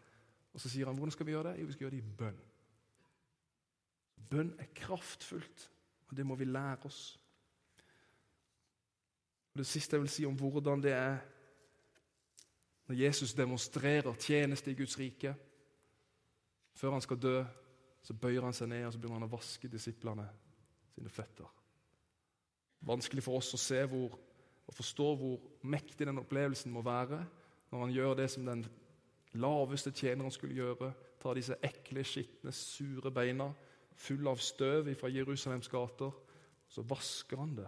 Og 0.53 0.61
Så 0.61 0.69
sier 0.69 0.89
han 0.89 0.97
hvordan 0.97 1.13
skal 1.13 1.25
vi 1.25 1.35
gjøre 1.35 1.51
det? 1.51 1.61
Jo, 1.61 1.65
vi 1.69 1.73
skal 1.73 1.85
gjøre 1.85 1.95
det 1.95 2.01
i 2.01 2.15
bønn. 2.17 2.41
Bønn 4.31 4.51
er 4.59 4.73
kraftfullt, 4.75 5.69
og 6.09 6.17
det 6.17 6.25
må 6.25 6.35
vi 6.35 6.49
lære 6.49 6.89
oss. 6.89 7.19
Og 9.53 9.61
Det 9.61 9.67
siste 9.67 9.95
jeg 9.95 10.01
vil 10.01 10.09
si 10.09 10.25
om 10.25 10.35
hvordan 10.37 10.81
det 10.81 10.93
er 10.95 11.21
når 12.87 12.95
Jesus 12.95 13.33
demonstrerer 13.33 14.13
tjeneste 14.19 14.71
i 14.71 14.75
Guds 14.75 14.97
rike. 14.99 15.35
Før 16.73 16.91
han 16.91 17.01
skal 17.01 17.19
dø, 17.21 17.43
så 18.01 18.13
bøyer 18.17 18.43
han 18.43 18.55
seg 18.55 18.71
ned 18.71 18.87
og 18.87 18.93
så 18.93 18.99
begynner 18.99 19.21
han 19.21 19.29
å 19.29 19.35
vaske 19.35 19.69
disiplene 19.69 20.25
sine 20.95 21.09
føtter. 21.09 21.47
Vanskelig 22.85 23.23
for 23.23 23.37
oss 23.37 23.53
å 23.53 23.61
se 23.61 23.83
hvor 23.89 24.17
og 24.71 24.75
forstå 24.77 25.05
hvor 25.19 25.39
mektig 25.67 26.07
den 26.07 26.21
opplevelsen 26.21 26.71
må 26.71 26.83
være 26.85 27.19
når 27.71 27.81
han 27.81 27.93
gjør 27.95 28.13
det 28.21 28.27
som 28.31 28.45
den 28.47 28.63
laveste 29.41 29.91
tjeneren 29.91 30.31
skulle 30.31 30.55
gjøre. 30.55 30.91
Tar 31.19 31.35
disse 31.35 31.57
ekle, 31.63 32.05
skitne, 32.07 32.53
sure 32.55 33.11
beina 33.11 33.49
fulle 33.99 34.31
av 34.31 34.39
støv 34.41 34.87
fra 34.99 35.11
Jerusalems 35.11 35.69
gater. 35.71 36.11
Så 36.71 36.85
vasker 36.87 37.41
han 37.41 37.55
det. 37.57 37.67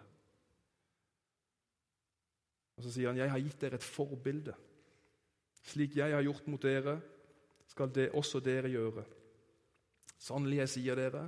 Og 2.78 2.84
Så 2.84 2.92
sier 2.92 3.08
han, 3.08 3.18
'Jeg 3.18 3.30
har 3.30 3.40
gitt 3.40 3.62
dere 3.62 3.76
et 3.76 3.84
forbilde.' 3.84 4.56
'Slik 5.64 5.96
jeg 5.96 6.12
har 6.12 6.22
gjort 6.22 6.48
mot 6.48 6.62
dere, 6.62 7.02
skal 7.68 7.90
det 7.90 8.12
også 8.12 8.40
dere 8.40 8.70
gjøre.' 8.70 9.06
Sannelig, 10.24 10.62
jeg 10.62 10.72
sier 10.78 11.00
dere, 11.00 11.26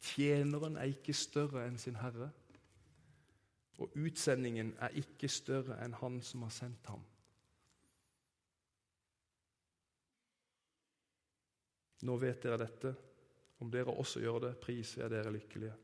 tjeneren 0.00 0.78
er 0.80 0.88
ikke 0.88 1.12
større 1.16 1.66
enn 1.68 1.76
sin 1.80 1.98
herre. 2.00 2.30
Og 3.80 3.96
utsendingen 3.96 4.72
er 4.80 4.96
ikke 5.00 5.28
større 5.28 5.76
enn 5.84 5.96
han 6.00 6.20
som 6.24 6.46
har 6.46 6.52
sendt 6.54 6.88
ham. 6.92 7.02
Nå 12.08 12.16
vet 12.20 12.40
dere 12.44 12.60
dette. 12.62 12.94
Om 13.60 13.68
dere 13.72 13.92
også 13.92 14.22
gjør 14.24 14.38
det, 14.46 14.54
priser 14.62 15.02
jeg 15.02 15.12
dere 15.12 15.32
lykkelige. 15.34 15.74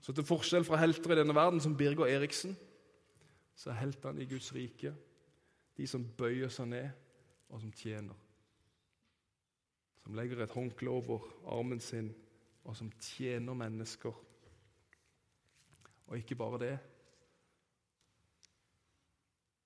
Så 0.00 0.14
til 0.16 0.26
forskjell 0.26 0.66
fra 0.66 0.80
helter 0.80 1.14
i 1.14 1.20
denne 1.20 1.36
verden, 1.36 1.60
som 1.62 1.76
Birger 1.78 2.10
Eriksen, 2.10 2.56
så 3.54 3.70
er 3.70 3.82
heltene 3.84 4.24
i 4.24 4.26
Guds 4.26 4.50
rike 4.56 4.94
de 5.76 5.86
som 5.86 6.02
bøyer 6.18 6.50
seg 6.50 6.66
ned, 6.72 6.90
og 7.50 7.62
som 7.62 7.70
tjener. 7.76 8.29
Som 10.02 10.14
legger 10.14 10.42
et 10.42 10.50
håndkle 10.50 10.90
over 10.90 11.26
armen 11.46 11.80
sin, 11.80 12.12
og 12.64 12.76
som 12.76 12.92
tjener 13.00 13.54
mennesker. 13.54 14.14
Og 16.06 16.18
ikke 16.18 16.34
bare 16.34 16.58
det. 16.58 16.78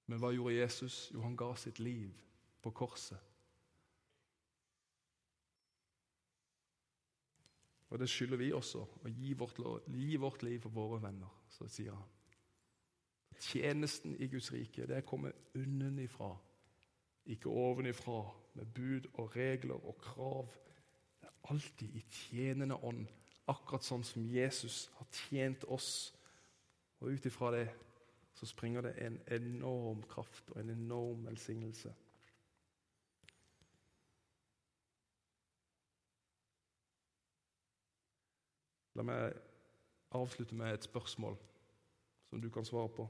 Men 0.06 0.20
hva 0.20 0.32
gjorde 0.34 0.58
Jesus? 0.58 1.10
Jo, 1.14 1.22
han 1.24 1.36
ga 1.36 1.54
sitt 1.56 1.78
liv 1.80 2.10
på 2.62 2.70
korset. 2.70 3.18
Og 7.94 7.98
det 7.98 8.08
skylder 8.10 8.40
vi 8.40 8.50
også, 8.52 8.82
å 9.06 9.10
gi 9.12 9.32
vårt, 9.38 9.60
gi 9.86 10.16
vårt 10.18 10.42
liv 10.42 10.58
for 10.64 10.74
våre 10.74 10.98
venner. 11.04 11.30
Så 11.48 11.68
sier 11.70 11.94
han. 11.94 12.10
Tjenesten 13.38 14.16
i 14.18 14.26
Guds 14.32 14.50
rike 14.52 14.86
det 14.88 14.96
er 14.98 15.06
kommet 15.06 15.54
unnenifra, 15.54 16.32
ikke 17.26 17.48
ovenifra, 17.48 18.22
med 18.54 18.66
bud 18.66 19.00
og 19.14 19.36
regler 19.36 19.74
og 19.86 19.96
krav. 19.98 20.48
Det 21.20 21.28
er 21.28 21.50
alltid 21.50 21.94
i 21.94 22.04
tjenende 22.10 22.76
ånd, 22.84 23.06
akkurat 23.48 23.84
sånn 23.84 24.04
som 24.06 24.26
Jesus 24.30 24.90
har 24.98 25.08
tjent 25.10 25.64
oss. 25.68 26.14
Og 27.00 27.10
ut 27.10 27.26
ifra 27.26 27.50
det 27.56 27.66
så 28.34 28.46
springer 28.46 28.86
det 28.86 28.94
en 29.02 29.18
enorm 29.30 30.02
kraft 30.02 30.50
og 30.50 30.60
en 30.60 30.70
enorm 30.70 31.26
velsignelse. 31.26 31.94
La 38.94 39.02
meg 39.02 39.34
avslutte 40.14 40.54
med 40.54 40.74
et 40.74 40.86
spørsmål 40.86 41.34
som 42.28 42.40
du 42.40 42.50
kan 42.50 42.66
svare 42.66 42.88
på 42.94 43.08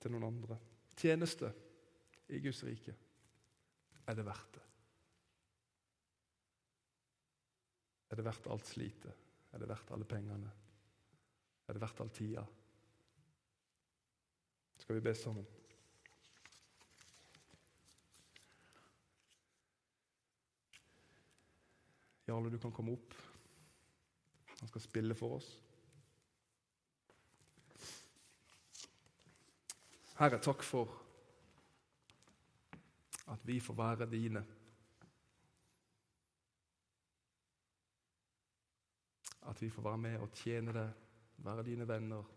til 0.00 0.14
noen 0.14 0.30
andre. 0.30 0.56
Tjeneste 0.96 1.52
i 2.28 2.40
Guds 2.40 2.62
rike, 2.64 2.94
er 4.06 4.14
det 4.14 4.24
verdt 4.26 4.54
det? 4.54 4.62
Er 8.10 8.16
det 8.16 8.24
verdt 8.24 8.46
alt 8.52 8.68
slitet? 8.68 9.20
Er 9.52 9.58
det 9.58 9.68
verdt 9.68 9.90
alle 9.94 10.04
pengene? 10.04 10.50
Er 11.68 11.72
det 11.72 11.80
verdt 11.80 12.00
all 12.00 12.10
tida? 12.12 12.44
Skal 14.78 14.98
vi 14.98 15.04
be 15.04 15.14
sammen? 15.14 15.46
Jarle, 22.28 22.50
du 22.50 22.58
kan 22.58 22.72
komme 22.72 22.92
opp. 22.92 23.14
Han 24.60 24.68
skal 24.68 24.84
spille 24.84 25.16
for 25.16 25.38
oss. 25.38 25.48
Herre, 30.20 30.38
takk 30.38 30.62
for 30.62 31.01
at 33.32 33.46
vi 33.46 33.60
får 33.60 33.74
være 33.74 34.10
dine. 34.10 34.44
At 39.42 39.62
vi 39.62 39.70
får 39.70 39.82
være 39.82 39.98
med 39.98 40.18
og 40.18 40.30
tjene 40.32 40.74
deg, 40.76 40.92
være 41.36 41.64
dine 41.66 41.88
venner, 41.88 42.28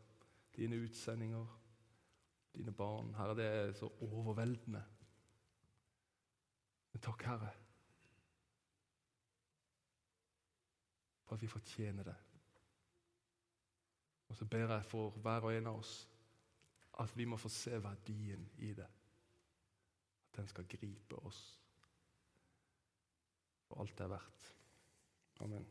dine 0.55 0.79
utsendinger, 0.81 1.45
dine 2.55 2.71
barn. 2.71 3.13
Herre, 3.15 3.35
det 3.35 3.45
er 3.45 3.73
så 3.73 3.91
overveldende. 4.01 4.83
Men 6.91 7.01
takk, 7.01 7.23
Herre, 7.27 7.51
for 11.25 11.35
at 11.35 11.41
vi 11.41 11.47
fortjener 11.47 12.03
det. 12.03 12.15
Og 14.27 14.35
så 14.35 14.45
ber 14.45 14.73
jeg 14.73 14.85
for 14.85 15.09
hver 15.09 15.47
og 15.47 15.57
en 15.57 15.67
av 15.67 15.79
oss 15.79 15.95
at 16.99 17.17
vi 17.17 17.25
må 17.25 17.37
få 17.37 17.49
se 17.51 17.83
verdien 17.83 18.49
i 18.57 18.73
det. 18.73 18.87
Den 20.35 20.47
skal 20.47 20.67
gripe 20.67 21.15
oss 21.25 21.41
for 23.65 23.81
alt 23.81 23.97
det 23.97 24.05
er 24.05 24.13
verdt. 24.13 24.51
Amen. 25.41 25.65